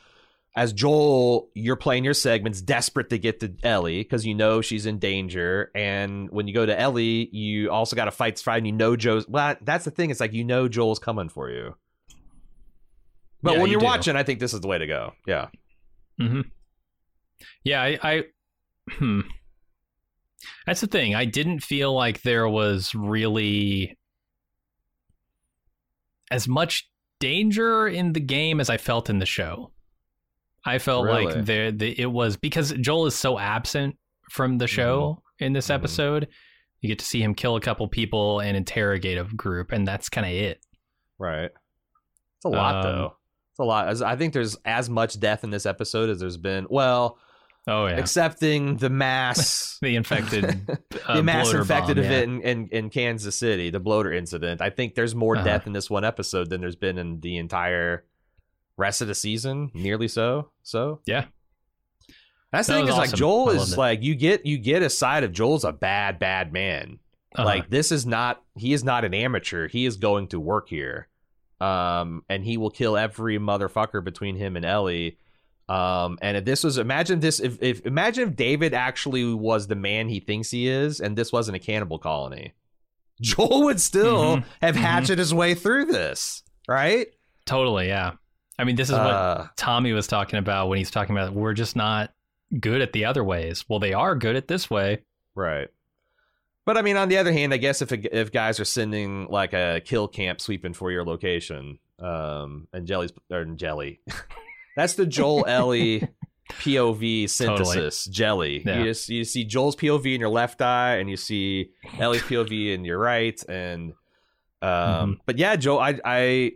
as 0.55 0.73
Joel, 0.73 1.49
you're 1.53 1.75
playing 1.75 2.03
your 2.03 2.13
segments 2.13 2.61
desperate 2.61 3.09
to 3.11 3.19
get 3.19 3.39
to 3.41 3.53
Ellie 3.63 4.01
because 4.03 4.25
you 4.25 4.33
know 4.33 4.61
she's 4.61 4.85
in 4.85 4.99
danger. 4.99 5.71
And 5.75 6.29
when 6.31 6.47
you 6.47 6.53
go 6.53 6.65
to 6.65 6.77
Ellie, 6.79 7.29
you 7.31 7.69
also 7.71 7.95
got 7.95 8.05
to 8.05 8.11
fight 8.11 8.41
and 8.45 8.65
you 8.65 8.73
know 8.73 8.95
Joe's. 8.95 9.27
Well, 9.27 9.55
that's 9.61 9.85
the 9.85 9.91
thing. 9.91 10.09
It's 10.09 10.19
like 10.19 10.33
you 10.33 10.43
know 10.43 10.67
Joel's 10.67 10.99
coming 10.99 11.29
for 11.29 11.49
you. 11.49 11.75
But 13.41 13.53
Yeah, 13.53 13.59
when 13.59 13.67
you 13.67 13.73
you're 13.73 13.79
do. 13.79 13.85
watching, 13.85 14.15
I 14.15 14.23
think 14.23 14.39
this 14.39 14.53
is 14.53 14.61
the 14.61 14.67
way 14.67 14.77
to 14.79 14.87
go. 14.87 15.13
Yeah. 15.25 15.47
hmm 16.17 16.41
Yeah, 17.63 17.81
I, 17.81 17.99
I 18.03 18.23
hmm. 18.91 19.21
That's 20.65 20.81
the 20.81 20.87
thing. 20.87 21.15
I 21.15 21.25
didn't 21.25 21.61
feel 21.61 21.93
like 21.93 22.21
there 22.23 22.47
was 22.49 22.93
really 22.95 23.97
as 26.31 26.47
much 26.47 26.89
danger 27.19 27.87
in 27.87 28.13
the 28.13 28.19
game 28.19 28.59
as 28.59 28.69
I 28.69 28.77
felt 28.77 29.09
in 29.09 29.19
the 29.19 29.25
show. 29.25 29.71
I 30.65 30.77
felt 30.79 31.05
Really? 31.05 31.25
like 31.25 31.45
there 31.45 31.71
the, 31.71 31.99
it 31.99 32.05
was 32.11 32.35
because 32.37 32.71
Joel 32.73 33.05
is 33.07 33.15
so 33.15 33.39
absent 33.39 33.97
from 34.29 34.57
the 34.57 34.67
show 34.67 35.21
in 35.39 35.53
this 35.53 35.67
Mhm. 35.67 35.75
episode. 35.75 36.27
You 36.81 36.89
get 36.89 36.99
to 36.99 37.05
see 37.05 37.21
him 37.21 37.33
kill 37.35 37.55
a 37.55 37.61
couple 37.61 37.87
people 37.87 38.39
and 38.39 38.55
interrogate 38.55 39.17
a 39.17 39.23
group, 39.23 39.71
and 39.71 39.87
that's 39.87 40.09
kind 40.09 40.25
of 40.27 40.33
it. 40.33 40.59
Right. 41.17 41.49
It's 42.37 42.45
a 42.45 42.49
lot 42.49 42.75
Um, 42.75 42.83
though. 42.83 43.15
It's 43.51 43.59
a 43.59 43.63
lot. 43.63 44.01
I 44.01 44.15
think 44.15 44.33
there's 44.33 44.55
as 44.63 44.89
much 44.89 45.19
death 45.19 45.43
in 45.43 45.49
this 45.49 45.65
episode 45.65 46.09
as 46.09 46.19
there's 46.19 46.37
been. 46.37 46.67
Well, 46.69 47.17
Oh 47.67 47.85
yeah, 47.87 47.97
excepting 47.97 48.77
the 48.77 48.89
mass 48.89 49.77
the 49.81 49.95
infected, 49.97 50.45
uh, 51.07 51.15
the 51.17 51.23
mass 51.23 51.51
infected 51.53 51.97
bomb, 51.97 52.05
yeah. 52.05 52.11
event 52.11 52.23
in, 52.23 52.41
in, 52.41 52.67
in 52.69 52.89
Kansas 52.89 53.35
City, 53.35 53.69
the 53.69 53.81
bloater 53.81 54.11
incident. 54.13 54.61
I 54.61 54.69
think 54.69 54.95
there's 54.95 55.13
more 55.13 55.35
Uh-huh. 55.35 55.43
death 55.45 55.67
in 55.67 55.73
this 55.73 55.89
one 55.89 56.05
episode 56.05 56.49
than 56.49 56.61
there's 56.61 56.77
been 56.77 56.97
in 56.97 57.19
the 57.19 57.37
entire 57.37 58.05
rest 58.79 59.01
of 59.01 59.07
the 59.07 59.15
season. 59.15 59.69
Nearly 59.75 60.07
so. 60.07 60.49
So 60.63 61.01
Yeah. 61.05 61.25
That's 62.51 62.67
the 62.67 62.73
That 62.73 62.79
thing 62.79 62.87
is 62.87 62.95
like 62.95 63.07
awesome. 63.09 63.19
Joel 63.19 63.49
is 63.51 63.73
it. 63.73 63.77
like 63.77 64.01
you 64.01 64.15
get 64.15 64.45
you 64.45 64.57
get 64.57 64.81
a 64.81 64.89
side 64.89 65.23
of 65.23 65.31
Joel's 65.31 65.63
a 65.63 65.71
bad 65.71 66.17
bad 66.17 66.51
man. 66.51 66.97
Uh-huh. 67.35 67.45
Like 67.45 67.69
this 67.69 67.91
is 67.91 68.05
not 68.07 68.41
he 68.57 68.73
is 68.73 68.83
not 68.83 69.05
an 69.05 69.13
amateur. 69.13 69.67
He 69.67 69.85
is 69.85 69.97
going 69.97 70.29
to 70.29 70.39
work 70.39 70.67
here. 70.69 71.07
Um 71.61 72.23
and 72.29 72.43
he 72.43 72.57
will 72.57 72.71
kill 72.71 72.97
every 72.97 73.37
motherfucker 73.37 74.03
between 74.03 74.35
him 74.35 74.55
and 74.55 74.65
Ellie. 74.65 75.17
Um 75.67 76.17
and 76.23 76.37
if 76.37 76.45
this 76.45 76.63
was 76.63 76.79
imagine 76.79 77.19
this 77.19 77.39
if, 77.39 77.61
if 77.61 77.85
imagine 77.85 78.29
if 78.29 78.35
David 78.35 78.73
actually 78.73 79.31
was 79.31 79.67
the 79.67 79.75
man 79.75 80.09
he 80.09 80.19
thinks 80.19 80.49
he 80.49 80.67
is 80.67 80.99
and 81.01 81.15
this 81.15 81.31
wasn't 81.31 81.57
a 81.57 81.59
cannibal 81.59 81.99
colony. 81.99 82.53
Joel 83.21 83.65
would 83.65 83.81
still 83.81 84.37
Mhm. 84.37 84.43
have 84.61 84.75
Mhm. 84.75 85.17
his 85.19 85.33
way 85.33 85.53
through 85.53 85.85
this, 85.85 86.41
right? 86.67 87.07
totally, 87.45 87.87
yeah. 87.87 88.13
I 88.59 88.63
mean, 88.65 88.75
this 88.75 88.89
is 88.89 88.95
what 88.95 89.01
Uh, 89.07 89.47
Tommy 89.55 89.93
was 89.93 90.05
talking 90.05 90.37
about 90.37 90.67
when 90.69 90.77
he's 90.77 90.91
talking 90.91 91.15
about 91.17 91.33
we're 91.33 91.53
just 91.53 91.75
not 91.75 92.13
good 92.59 92.81
at 92.81 92.93
the 92.93 93.05
other 93.05 93.23
ways. 93.23 93.65
Well, 93.69 93.79
they 93.79 93.93
are 93.93 94.15
good 94.15 94.35
at 94.35 94.47
this 94.47 94.69
way. 94.69 95.03
Right. 95.33 95.69
But 96.65 96.77
I 96.77 96.81
mean, 96.83 96.97
on 96.97 97.09
the 97.09 97.17
other 97.17 97.31
hand, 97.31 97.53
I 97.53 97.57
guess 97.57 97.81
if 97.81 97.91
if 97.91 98.31
guys 98.31 98.59
are 98.59 98.65
sending 98.65 99.27
like 99.29 99.53
a 99.53 99.81
kill 99.83 100.07
camp 100.07 100.39
sweeping 100.41 100.73
for 100.73 100.91
your 100.91 101.03
location, 101.03 101.79
um, 101.97 102.67
and 102.73 102.85
Jelly's 102.85 103.11
or 103.31 103.45
Jelly, 103.45 104.01
that's 104.75 104.93
the 104.93 105.07
Joel 105.07 105.45
Ellie 105.47 106.07
POV 106.51 107.27
synthesis. 107.29 108.05
Jelly. 108.05 108.61
Yeah. 108.65 108.79
You 108.79 108.83
just 108.85 109.09
you 109.09 109.23
see 109.23 109.45
Joel's 109.45 109.75
POV 109.75 110.13
in 110.13 110.19
your 110.19 110.29
left 110.29 110.61
eye, 110.61 110.97
and 110.97 111.09
you 111.09 111.17
see 111.17 111.71
Ellie's 111.97 112.21
POV 112.23 112.73
in 112.73 112.85
your 112.85 112.99
right, 112.99 113.41
and 113.49 113.93
um, 114.61 114.69
Mm-hmm. 114.69 115.11
but 115.25 115.37
yeah, 115.39 115.55
Joel, 115.55 115.79
I 115.79 115.99
I 116.05 116.51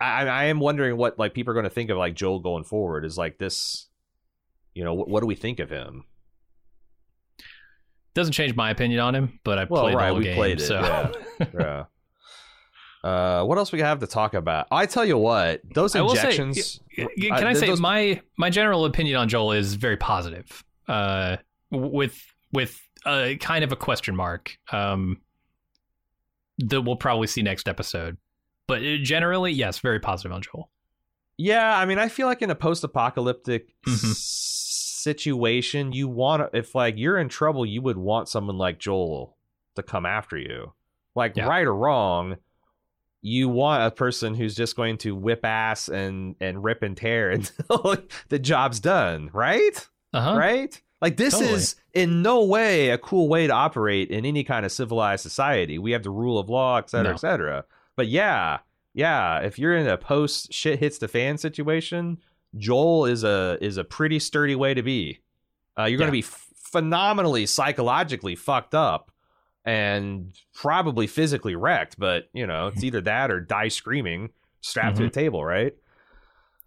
I, 0.00 0.26
I 0.26 0.44
am 0.44 0.60
wondering 0.60 0.96
what 0.96 1.18
like 1.18 1.34
people 1.34 1.50
are 1.50 1.54
going 1.54 1.64
to 1.64 1.70
think 1.70 1.90
of 1.90 1.98
like 1.98 2.14
Joel 2.14 2.40
going 2.40 2.64
forward. 2.64 3.04
Is 3.04 3.18
like 3.18 3.38
this, 3.38 3.88
you 4.74 4.84
know, 4.84 4.94
what, 4.94 5.08
what 5.08 5.20
do 5.20 5.26
we 5.26 5.34
think 5.34 5.58
of 5.58 5.70
him? 5.70 6.04
Doesn't 8.14 8.32
change 8.32 8.54
my 8.56 8.70
opinion 8.70 9.00
on 9.00 9.14
him, 9.14 9.38
but 9.44 9.58
I 9.58 9.64
Well, 9.64 9.82
played 9.82 9.94
right, 9.94 10.06
the 10.06 10.08
whole 10.10 10.18
we 10.18 10.24
game. 10.24 10.36
played 10.36 10.60
it, 10.60 10.64
so 10.64 10.80
yeah. 10.80 11.46
yeah. 11.54 11.84
Uh, 13.08 13.44
what 13.44 13.58
else 13.58 13.70
we 13.70 13.78
have 13.80 14.00
to 14.00 14.06
talk 14.08 14.34
about? 14.34 14.66
I 14.72 14.86
tell 14.86 15.04
you 15.04 15.16
what, 15.16 15.60
those 15.72 15.94
I 15.94 16.00
will 16.00 16.16
say, 16.16 16.22
injections. 16.30 16.80
Can 16.96 17.32
I, 17.32 17.40
th- 17.52 17.56
say 17.58 17.66
those- 17.68 17.80
my 17.80 18.20
my 18.36 18.50
general 18.50 18.84
opinion 18.86 19.16
on 19.16 19.28
Joel 19.28 19.52
is 19.52 19.74
very 19.74 19.96
positive, 19.96 20.64
uh, 20.88 21.36
with 21.70 22.20
with 22.52 22.80
a 23.06 23.36
kind 23.36 23.62
of 23.62 23.70
a 23.70 23.76
question 23.76 24.16
mark 24.16 24.58
um, 24.72 25.20
that 26.58 26.82
we'll 26.82 26.96
probably 26.96 27.28
see 27.28 27.42
next 27.42 27.68
episode. 27.68 28.16
But 28.68 28.80
generally, 29.02 29.50
yes, 29.50 29.78
very 29.80 29.98
positive 29.98 30.30
on 30.30 30.42
Joel. 30.42 30.70
Yeah, 31.36 31.76
I 31.76 31.84
mean, 31.86 31.98
I 31.98 32.08
feel 32.08 32.26
like 32.28 32.42
in 32.42 32.50
a 32.50 32.54
post-apocalyptic 32.54 33.74
Mhm. 33.86 34.14
situation, 34.14 35.92
you 35.92 36.08
want 36.08 36.50
if 36.52 36.74
like 36.74 36.96
you're 36.98 37.18
in 37.18 37.28
trouble, 37.28 37.64
you 37.66 37.82
would 37.82 37.96
want 37.96 38.28
someone 38.28 38.58
like 38.58 38.78
Joel 38.78 39.36
to 39.76 39.82
come 39.82 40.04
after 40.06 40.36
you. 40.36 40.72
Like 41.14 41.36
Yeah. 41.36 41.46
right 41.46 41.66
or 41.66 41.74
wrong, 41.74 42.36
you 43.22 43.48
want 43.48 43.82
a 43.84 43.90
person 43.90 44.34
who's 44.34 44.54
just 44.54 44.76
going 44.76 44.98
to 44.98 45.14
whip 45.14 45.44
ass 45.44 45.88
and 45.88 46.36
and 46.40 46.62
rip 46.62 46.82
and 46.82 46.96
tear 46.96 47.30
until 47.36 47.96
the 48.28 48.38
job's 48.38 48.80
done, 48.80 49.30
right? 49.32 49.88
Uh 50.12 50.20
huh. 50.20 50.36
right? 50.36 50.80
Like 51.00 51.16
this 51.16 51.34
Totally. 51.34 51.52
is 51.54 51.76
in 51.94 52.22
no 52.22 52.44
way 52.44 52.90
a 52.90 52.98
cool 52.98 53.28
way 53.28 53.46
to 53.46 53.52
operate 53.52 54.10
in 54.10 54.24
any 54.26 54.42
kind 54.44 54.66
of 54.66 54.72
civilized 54.72 55.22
society. 55.22 55.78
We 55.78 55.92
have 55.92 56.02
the 56.02 56.10
rule 56.10 56.38
of 56.38 56.48
law, 56.48 56.78
et 56.78 56.90
cetera, 56.90 57.10
No. 57.10 57.14
et 57.14 57.20
cetera. 57.20 57.64
But 57.98 58.06
yeah, 58.06 58.60
yeah, 58.94 59.40
if 59.40 59.58
you're 59.58 59.76
in 59.76 59.88
a 59.88 59.98
post 59.98 60.52
shit 60.52 60.78
hits 60.78 60.98
the 60.98 61.08
fan 61.08 61.36
situation, 61.36 62.18
Joel 62.56 63.06
is 63.06 63.24
a 63.24 63.58
is 63.60 63.76
a 63.76 63.82
pretty 63.82 64.20
sturdy 64.20 64.54
way 64.54 64.72
to 64.72 64.84
be. 64.84 65.18
Uh, 65.76 65.86
you're 65.86 65.98
going 65.98 66.06
to 66.06 66.12
be 66.12 66.20
f- 66.20 66.46
phenomenally 66.54 67.44
psychologically 67.44 68.36
fucked 68.36 68.72
up 68.72 69.10
and 69.64 70.32
probably 70.54 71.08
physically 71.08 71.56
wrecked, 71.56 71.98
but 71.98 72.28
you 72.32 72.46
know 72.46 72.68
it's 72.68 72.84
either 72.84 73.00
that 73.00 73.32
or 73.32 73.40
die 73.40 73.66
screaming 73.66 74.30
strapped 74.60 74.98
to 74.98 75.06
a 75.06 75.10
table, 75.10 75.44
right? 75.44 75.74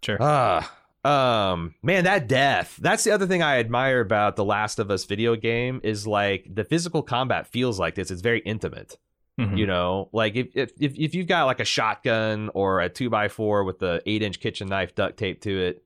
Sure. 0.02 0.18
Ah, 0.20 0.70
um, 1.02 1.74
man, 1.82 2.04
that 2.04 2.28
death. 2.28 2.76
That's 2.78 3.04
the 3.04 3.12
other 3.12 3.26
thing 3.26 3.42
I 3.42 3.58
admire 3.58 4.00
about 4.00 4.36
the 4.36 4.44
Last 4.44 4.78
of 4.78 4.90
Us 4.90 5.06
video 5.06 5.34
game 5.34 5.80
is 5.82 6.06
like 6.06 6.46
the 6.54 6.64
physical 6.64 7.02
combat 7.02 7.46
feels 7.46 7.78
like 7.78 7.94
this. 7.94 8.10
It's 8.10 8.20
very 8.20 8.40
intimate. 8.40 8.98
Mhm. 9.40 9.56
You 9.56 9.66
know, 9.66 10.08
like 10.12 10.36
if 10.36 10.48
if 10.54 10.72
if, 10.78 11.14
you've 11.14 11.26
got 11.26 11.44
like 11.46 11.60
a 11.60 11.64
shotgun 11.64 12.50
or 12.54 12.80
a 12.80 12.88
two 12.88 13.08
by 13.08 13.28
four 13.28 13.64
with 13.64 13.78
the 13.78 14.02
eight 14.06 14.22
inch 14.22 14.40
kitchen 14.40 14.68
knife 14.68 14.94
duct 14.94 15.16
taped 15.16 15.42
to 15.44 15.58
it, 15.58 15.82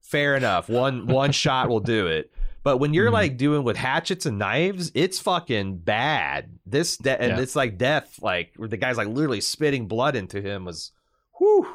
fair 0.00 0.36
enough. 0.36 0.68
One 0.68 1.06
one 1.06 1.32
shot 1.32 1.68
will 1.68 1.80
do 1.80 2.06
it. 2.06 2.30
But 2.62 2.78
when 2.78 2.94
you're 2.94 3.10
Mhm. 3.10 3.14
like 3.14 3.36
doing 3.36 3.62
with 3.64 3.76
hatchets 3.76 4.26
and 4.26 4.38
knives, 4.38 4.90
it's 4.94 5.18
fucking 5.20 5.78
bad. 5.78 6.58
This 6.66 6.96
de- 6.96 7.20
and 7.20 7.36
Yeah. 7.36 7.40
it's 7.42 7.54
like 7.56 7.78
death. 7.78 8.20
Like 8.22 8.52
where 8.56 8.68
the 8.68 8.76
guy's 8.76 8.96
like 8.96 9.08
literally 9.08 9.40
spitting 9.40 9.86
blood 9.88 10.14
into 10.16 10.40
him 10.40 10.64
was, 10.64 10.92
whew 11.38 11.66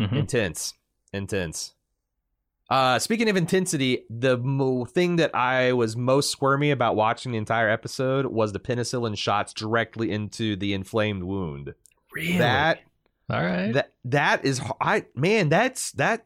Mhm. 0.00 0.12
intense 0.16 0.74
intense 1.12 1.74
uh 2.70 2.98
speaking 2.98 3.28
of 3.28 3.36
intensity 3.36 4.04
the 4.08 4.36
mo- 4.38 4.84
thing 4.84 5.16
that 5.16 5.34
i 5.34 5.72
was 5.72 5.96
most 5.96 6.30
squirmy 6.30 6.70
about 6.70 6.96
watching 6.96 7.32
the 7.32 7.38
entire 7.38 7.68
episode 7.68 8.26
was 8.26 8.52
the 8.52 8.60
penicillin 8.60 9.16
shots 9.16 9.52
directly 9.52 10.10
into 10.10 10.56
the 10.56 10.72
inflamed 10.72 11.22
wound 11.22 11.74
Really? 12.14 12.38
that 12.38 12.80
All 13.30 13.42
right. 13.42 13.72
that 13.72 13.92
that 14.04 14.44
is 14.44 14.60
h- 14.60 14.70
i 14.80 15.04
man 15.14 15.48
that's 15.48 15.92
that 15.92 16.24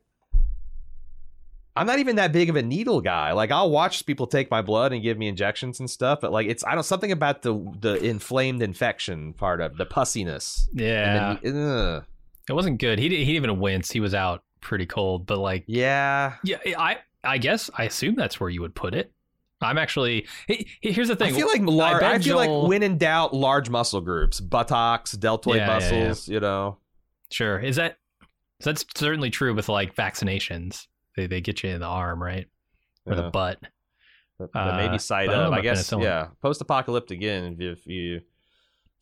i'm 1.74 1.86
not 1.86 1.98
even 1.98 2.16
that 2.16 2.32
big 2.32 2.48
of 2.50 2.56
a 2.56 2.62
needle 2.62 3.00
guy 3.00 3.32
like 3.32 3.50
i'll 3.50 3.70
watch 3.70 4.04
people 4.06 4.26
take 4.26 4.50
my 4.50 4.62
blood 4.62 4.92
and 4.92 5.02
give 5.02 5.16
me 5.18 5.28
injections 5.28 5.78
and 5.80 5.88
stuff 5.90 6.20
but 6.20 6.32
like 6.32 6.46
it's 6.46 6.64
i 6.64 6.74
don't 6.74 6.84
something 6.84 7.12
about 7.12 7.42
the 7.42 7.54
the 7.80 7.94
inflamed 8.04 8.62
infection 8.62 9.32
part 9.32 9.60
of 9.60 9.76
the 9.76 9.86
pussiness 9.86 10.68
yeah. 10.74 11.38
and 11.42 11.54
then, 11.56 11.68
ugh. 11.68 12.04
It 12.48 12.52
wasn't 12.52 12.78
good. 12.78 13.00
He 13.00 13.08
didn't, 13.08 13.26
he 13.26 13.32
didn't 13.32 13.44
even 13.44 13.58
wince. 13.60 13.90
He 13.90 13.98
was 13.98 14.14
out 14.14 14.40
pretty 14.66 14.86
cold. 14.86 15.26
But 15.26 15.38
like, 15.38 15.64
yeah 15.66 16.34
yeah, 16.44 16.58
I 16.76 16.98
I 17.24 17.38
guess 17.38 17.70
I 17.76 17.84
assume 17.84 18.14
that's 18.16 18.40
where 18.40 18.50
you 18.50 18.60
would 18.62 18.74
put 18.74 18.94
it. 18.94 19.12
I'm 19.62 19.78
actually. 19.78 20.26
he- 20.48 20.68
he- 20.82 20.92
Here's 20.92 21.08
the 21.08 21.16
thing. 21.16 21.32
I 21.34 21.36
feel 21.36 21.46
like 21.46 21.62
lar- 21.62 21.96
I, 21.96 22.00
bet 22.00 22.24
feel 22.24 22.38
Joel- 22.38 22.60
like 22.62 22.68
when 22.68 22.82
in 22.82 22.98
doubt, 22.98 23.32
large 23.32 23.70
muscle 23.70 24.00
groups, 24.02 24.38
buttocks, 24.40 25.12
deltoid 25.12 25.56
Yeah, 25.56 25.78
yeah, 25.78 25.90
yeah. 25.90 25.98
muscles. 26.08 26.28
You 26.28 26.40
know, 26.40 26.78
Sure. 27.30 27.58
Is 27.58 27.76
that 27.76 27.98
that's 28.60 28.84
certainly 28.94 29.30
true 29.30 29.54
with 29.54 29.68
like 29.68 29.94
vaccinations. 29.94 30.86
They 31.16 31.26
they 31.26 31.40
get 31.40 31.62
you 31.62 31.70
in 31.70 31.80
the 31.80 31.86
arm, 31.86 32.22
right? 32.22 32.46
Or 33.06 33.14
the 33.14 33.22
Yeah. 33.22 33.30
butt. 33.30 33.58
But- 34.38 34.52
but 34.52 34.76
maybe 34.76 34.96
Uh, 34.96 34.98
side 34.98 35.28
but 35.28 35.36
I 35.38 35.42
up. 35.44 35.52
I 35.54 35.60
guess. 35.62 35.88
penicillin. 35.90 36.02
Yeah, 36.02 36.28
post-apocalyptic 36.42 37.16
again. 37.16 37.56
If 37.58 37.86
you 37.86 38.20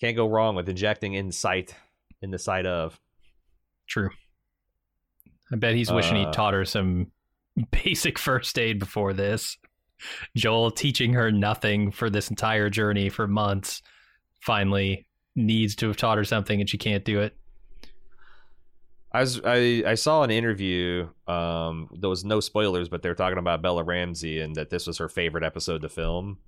can't 0.01 0.15
go 0.15 0.29
wrong 0.29 0.55
with 0.55 0.69
injecting 0.69 1.15
in 1.15 1.33
sight, 1.33 1.75
in 2.23 2.31
the 2.31 2.39
sight 2.39 2.67
of. 2.67 3.01
True. 3.89 4.11
I 5.55 5.57
bet 5.57 5.77
he's 5.77 5.93
wishing 5.93 6.17
he 6.17 6.25
Uh, 6.27 6.33
taught 6.33 6.53
her 6.53 6.65
some 6.65 7.13
basic 7.71 8.19
first 8.19 8.59
aid 8.59 8.81
before 8.81 9.13
this. 9.13 9.57
Joel 10.37 10.73
teaching 10.73 11.13
her 11.13 11.31
nothing 11.31 11.93
for 11.93 12.11
this 12.11 12.29
entire 12.29 12.69
journey 12.69 13.09
for 13.09 13.29
months. 13.29 13.81
Finally 14.41 15.07
needs 15.37 15.77
to 15.77 15.87
have 15.87 15.97
taught 15.97 16.19
her 16.19 16.25
something 16.25 16.61
and 16.61 16.69
she 16.69 16.77
can't 16.77 17.05
do 17.05 17.21
it. 17.21 17.37
I 19.13 19.21
was 19.21 19.41
I, 19.45 19.85
I 19.87 19.95
saw 19.95 20.25
an 20.25 20.33
interview. 20.33 21.09
Um, 21.29 21.89
there 21.93 22.11
was 22.11 22.25
no 22.25 22.41
spoilers, 22.41 22.89
but 22.89 23.01
they're 23.03 23.15
talking 23.15 23.39
about 23.39 23.63
Bella 23.63 23.85
Ramsey 23.85 24.41
and 24.41 24.57
that 24.57 24.71
this 24.71 24.89
was 24.89 24.99
her 24.99 25.09
favorite 25.09 25.45
episode 25.45 25.83
to 25.83 25.89
film. 25.89 26.39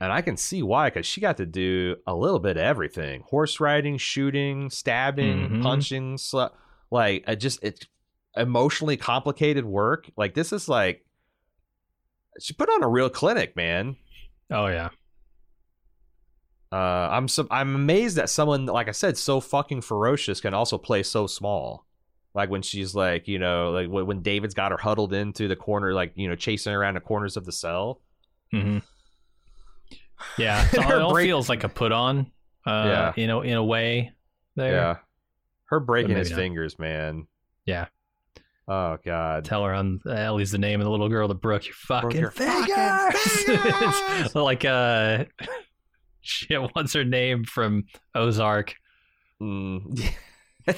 And 0.00 0.12
I 0.12 0.20
can 0.22 0.36
see 0.36 0.62
why, 0.62 0.88
because 0.90 1.04
she 1.06 1.20
got 1.20 1.36
to 1.38 1.46
do 1.46 1.96
a 2.06 2.14
little 2.14 2.38
bit 2.38 2.56
of 2.56 2.62
everything: 2.62 3.22
horse 3.22 3.58
riding, 3.58 3.96
shooting, 3.98 4.70
stabbing, 4.70 5.48
Mhm. 5.48 5.62
punching. 5.62 6.18
Sl- 6.18 6.54
like, 6.92 7.24
I 7.26 7.34
just 7.34 7.58
it's 7.62 7.86
emotionally 8.36 8.96
complicated 8.96 9.64
work. 9.64 10.10
Like 10.16 10.34
this 10.34 10.52
is 10.52 10.68
like 10.68 11.04
she 12.40 12.54
put 12.54 12.68
on 12.68 12.82
a 12.82 12.88
real 12.88 13.10
clinic, 13.10 13.54
man. 13.56 13.96
Oh 14.50 14.66
yeah. 14.66 14.90
Uh, 16.70 17.08
I'm 17.10 17.28
so, 17.28 17.46
I'm 17.50 17.74
amazed 17.74 18.16
that 18.16 18.30
someone 18.30 18.64
like 18.66 18.88
I 18.88 18.92
said 18.92 19.18
so 19.18 19.40
fucking 19.40 19.82
ferocious 19.82 20.40
can 20.40 20.54
also 20.54 20.78
play 20.78 21.02
so 21.02 21.26
small. 21.26 21.84
Like 22.34 22.48
when 22.48 22.62
she's 22.62 22.94
like, 22.94 23.28
you 23.28 23.38
know, 23.38 23.70
like 23.72 23.88
when 23.90 24.22
David's 24.22 24.54
got 24.54 24.72
her 24.72 24.78
huddled 24.78 25.12
into 25.12 25.48
the 25.48 25.56
corner, 25.56 25.92
like 25.92 26.12
you 26.14 26.28
know, 26.28 26.34
chasing 26.34 26.72
around 26.72 26.94
the 26.94 27.00
corners 27.00 27.36
of 27.36 27.44
the 27.44 27.52
cell. 27.52 28.00
hmm 28.50 28.78
Yeah, 30.38 30.66
so 30.68 30.80
it 30.80 30.92
all 30.92 31.12
break- 31.12 31.26
feels 31.26 31.50
like 31.50 31.62
a 31.64 31.68
put 31.68 31.92
on. 31.92 32.30
Uh, 32.66 32.84
Yeah. 32.86 33.12
you 33.16 33.26
know, 33.26 33.42
in 33.42 33.52
a 33.54 33.64
way. 33.64 34.12
There. 34.56 34.72
Yeah. 34.72 34.96
Her 35.66 35.80
breaking 35.80 36.16
his 36.16 36.30
not. 36.30 36.36
fingers, 36.36 36.78
man. 36.78 37.26
Yeah. 37.66 37.86
Oh 38.74 38.98
God. 39.04 39.44
Tell 39.44 39.64
her 39.64 39.74
on 39.74 40.00
Ellie's 40.08 40.50
the 40.50 40.58
name 40.58 40.80
of 40.80 40.84
the 40.84 40.90
little 40.90 41.08
girl 41.10 41.28
that 41.28 41.34
broke 41.42 41.66
your 41.66 41.74
fucking 41.74 42.18
your 42.20 42.30
fingers. 42.30 43.20
fucking 43.44 44.30
like 44.40 44.64
uh, 44.64 45.24
shit. 46.22 46.60
What's 46.72 46.94
her 46.94 47.04
name 47.04 47.44
from 47.44 47.84
Ozark? 48.14 48.74
Mm. 49.42 50.10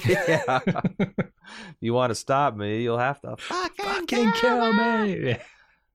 yeah. 0.07 0.59
you 1.79 1.93
want 1.93 2.11
to 2.11 2.15
stop 2.15 2.55
me? 2.55 2.81
You'll 2.83 2.97
have 2.97 3.21
to 3.21 3.37
fucking, 3.37 3.85
Fucking 3.85 4.31
kill 4.33 4.73
me. 4.73 5.37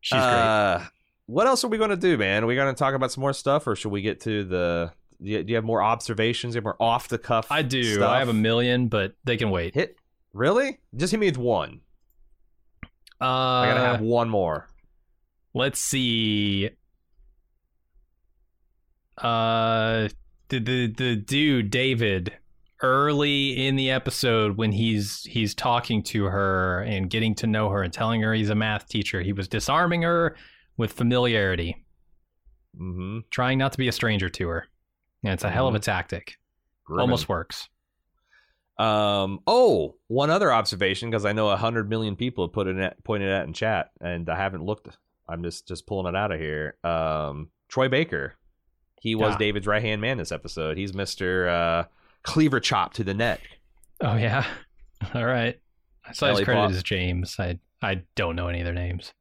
She's 0.01 0.17
great. 0.19 0.23
uh, 0.23 0.81
What 1.27 1.47
else 1.47 1.65
are 1.65 1.69
we 1.69 1.77
going 1.77 1.91
to 1.91 1.97
do, 1.97 2.17
man? 2.17 2.45
Are 2.45 2.47
we 2.47 2.55
going 2.55 2.73
to 2.75 2.79
talk 2.79 2.95
about 2.95 3.13
some 3.13 3.21
more 3.21 3.33
stuff, 3.35 3.67
or 3.67 3.77
should 3.77 3.91
we 3.93 4.01
get 4.01 4.21
to 4.23 4.45
the? 4.45 4.93
Do 5.23 5.31
you, 5.31 5.43
do 5.43 5.51
you 5.51 5.57
have 5.57 5.65
more 5.65 5.83
observations? 5.83 6.55
Do 6.55 6.57
you 6.57 6.59
have 6.61 6.65
more 6.65 6.77
off 6.81 7.09
the 7.09 7.19
cuff? 7.19 7.49
I 7.51 7.61
do. 7.63 7.83
Stuff? 7.97 8.09
I 8.09 8.21
have 8.21 8.29
a 8.31 8.33
million, 8.33 8.89
but 8.89 9.15
they 9.25 9.37
can 9.37 9.51
wait. 9.51 9.75
hit. 9.75 9.97
Really? 10.33 10.79
Just 10.97 11.11
hit 11.11 11.21
me 11.21 11.27
with 11.27 11.37
one. 11.37 11.81
Uh, 13.21 13.25
I 13.25 13.67
gotta 13.69 13.81
have 13.81 14.01
one 14.01 14.29
more. 14.31 14.69
let's 15.55 15.81
see. 15.81 16.71
Uh, 19.19 20.09
the 20.49 20.59
the 20.59 20.87
the 20.97 21.17
dude 21.17 21.71
David 21.71 22.33
early 22.83 23.67
in 23.67 23.77
the 23.77 23.91
episode 23.91 24.57
when 24.57 24.73
he's 24.73 25.23
he's 25.25 25.55
talking 25.55 26.03
to 26.03 26.25
her 26.25 26.81
and 26.83 27.11
getting 27.11 27.35
to 27.37 27.47
know 27.47 27.69
her 27.69 27.83
and 27.83 27.93
telling 27.93 28.23
her 28.23 28.33
he's 28.33 28.49
a 28.51 28.55
math 28.55 28.89
teacher, 28.89 29.21
he 29.21 29.33
was 29.35 29.49
disarming 29.49 30.03
her 30.03 30.37
with 30.77 30.93
familiarity, 30.93 31.85
Mm-hmm. 32.81 33.19
trying 33.31 33.59
not 33.59 33.73
to 33.73 33.79
be 33.79 33.89
a 33.89 33.93
stranger 33.93 34.29
to 34.31 34.49
her. 34.49 34.67
And 35.25 35.33
it's 35.35 35.45
a 35.45 35.51
hell 35.51 35.67
of 35.69 35.75
a 35.75 35.81
tactic. 35.81 36.37
Almost 36.89 37.29
works. 37.29 37.69
Um. 38.81 39.41
Oh, 39.47 39.97
one 40.09 40.31
other 40.31 40.53
observation 40.53 41.11
because 41.11 41.25
I 41.25 41.33
know 41.33 41.51
a 41.51 41.57
hundred 41.57 41.89
million 41.91 42.17
people 42.17 42.45
have 42.47 42.53
put 42.53 42.67
it 42.67 42.77
at, 42.79 43.03
pointed 43.05 43.29
at 43.31 43.47
in 43.47 43.53
chat, 43.53 43.91
and 44.01 44.29
I 44.31 44.37
haven't 44.37 44.65
looked. 44.65 44.89
I'm 45.29 45.43
just 45.43 45.69
just 45.69 45.87
pulling 45.87 46.07
it 46.13 46.17
out 46.17 46.33
of 46.33 46.41
here. 46.41 46.77
Um. 46.85 47.51
Troy 47.69 47.89
Baker, 47.89 48.35
he 49.01 49.15
was 49.15 49.35
Ah. 49.35 49.39
David's 49.39 49.67
right 49.67 49.83
hand 49.83 50.01
man 50.01 50.19
this 50.19 50.33
episode. 50.33 50.77
He's 50.77 50.95
Mister 50.95 51.49
uh, 51.49 51.85
Cleaver 52.23 52.59
Chop 52.61 52.95
to 52.95 53.05
the 53.05 53.15
neck. 53.15 53.41
Oh 54.01 54.17
yeah. 54.17 54.45
All 55.15 55.25
right. 55.27 55.61
So 56.13 56.27
I 56.27 56.31
saw 56.33 56.37
his 56.37 56.45
credit 56.45 56.61
Pop- 56.61 56.71
as 56.71 56.83
James. 56.83 57.37
I 57.39 57.59
I 57.83 58.03
don't 58.17 58.35
know 58.35 58.49
any 58.49 58.61
of 58.61 58.65
their 58.65 58.75
names. 58.75 59.13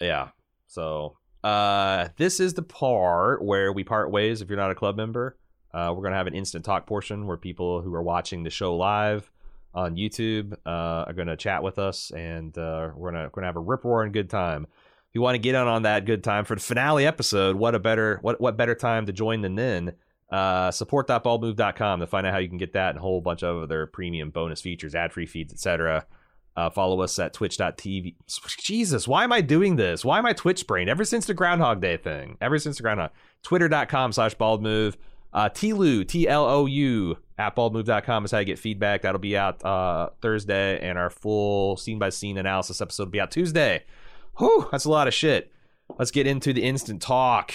Yeah. 0.00 0.28
So 0.66 1.16
uh, 1.44 2.08
this 2.16 2.40
is 2.40 2.54
the 2.54 2.62
part 2.62 3.44
where 3.44 3.72
we 3.72 3.84
part 3.84 4.10
ways. 4.10 4.40
If 4.40 4.48
you're 4.48 4.58
not 4.58 4.70
a 4.70 4.74
club 4.74 4.96
member, 4.96 5.36
uh, 5.74 5.92
we're 5.94 6.02
gonna 6.02 6.16
have 6.16 6.26
an 6.26 6.34
instant 6.34 6.64
talk 6.64 6.86
portion 6.86 7.26
where 7.26 7.36
people 7.36 7.80
who 7.82 7.94
are 7.94 8.02
watching 8.02 8.42
the 8.42 8.50
show 8.50 8.76
live 8.76 9.30
on 9.74 9.96
YouTube 9.96 10.52
uh, 10.66 11.04
are 11.06 11.12
gonna 11.12 11.36
chat 11.36 11.62
with 11.62 11.78
us, 11.78 12.10
and 12.10 12.56
uh, 12.58 12.90
we're 12.94 13.12
we're 13.12 13.28
gonna 13.28 13.46
have 13.46 13.56
a 13.56 13.60
rip 13.60 13.84
roaring 13.84 14.12
good 14.12 14.30
time. 14.30 14.66
If 15.12 15.14
you 15.16 15.20
want 15.20 15.34
to 15.34 15.38
get 15.40 15.54
on 15.54 15.68
on 15.68 15.82
that 15.82 16.06
good 16.06 16.24
time 16.24 16.44
for 16.44 16.54
the 16.54 16.60
finale 16.60 17.06
episode, 17.06 17.56
what 17.56 17.74
a 17.74 17.78
better 17.78 18.18
what 18.22 18.40
what 18.40 18.56
better 18.56 18.74
time 18.74 19.06
to 19.06 19.12
join 19.12 19.42
than 19.42 19.54
then? 19.54 19.92
Uh, 20.30 20.70
support.baldmove.com 20.70 22.00
to 22.00 22.06
find 22.06 22.26
out 22.26 22.32
how 22.32 22.38
you 22.38 22.48
can 22.48 22.56
get 22.56 22.72
that 22.72 22.90
and 22.90 22.98
a 22.98 23.02
whole 23.02 23.20
bunch 23.20 23.42
of 23.42 23.64
other 23.64 23.84
premium 23.86 24.30
bonus 24.30 24.62
features, 24.62 24.94
ad 24.94 25.12
free 25.12 25.26
feeds, 25.26 25.52
etc. 25.52 26.06
Uh, 26.56 26.70
follow 26.70 27.00
us 27.02 27.18
at 27.18 27.32
twitch.tv. 27.32 28.14
Jesus, 28.58 29.08
why 29.08 29.24
am 29.24 29.32
I 29.32 29.40
doing 29.42 29.76
this? 29.76 30.04
Why 30.04 30.18
am 30.18 30.26
I 30.26 30.32
Twitch 30.32 30.66
brain? 30.66 30.88
Ever 30.88 31.04
since 31.04 31.26
the 31.26 31.34
Groundhog 31.34 31.80
Day 31.80 31.96
thing. 31.96 32.36
Ever 32.40 32.58
since 32.58 32.76
the 32.76 32.82
Groundhog. 32.82 33.10
Twitter.com 33.42 34.12
slash 34.12 34.34
baldmove. 34.36 34.96
Uh, 35.32 35.48
TLOU, 35.48 36.06
T 36.06 36.28
L 36.28 36.44
O 36.44 36.66
U, 36.66 37.16
at 37.38 37.56
baldmove.com 37.56 38.24
is 38.24 38.30
how 38.30 38.38
you 38.38 38.44
get 38.44 38.58
feedback. 38.58 39.02
That'll 39.02 39.18
be 39.18 39.36
out 39.36 39.64
uh, 39.64 40.10
Thursday, 40.20 40.78
and 40.80 40.98
our 40.98 41.10
full 41.10 41.76
scene 41.76 41.98
by 41.98 42.10
scene 42.10 42.36
analysis 42.36 42.80
episode 42.80 43.04
will 43.04 43.12
be 43.12 43.20
out 43.20 43.30
Tuesday. 43.30 43.84
Whew, 44.38 44.68
that's 44.70 44.84
a 44.84 44.90
lot 44.90 45.08
of 45.08 45.14
shit. 45.14 45.52
Let's 45.98 46.10
get 46.10 46.26
into 46.26 46.52
the 46.52 46.62
instant 46.62 47.02
talk. 47.02 47.52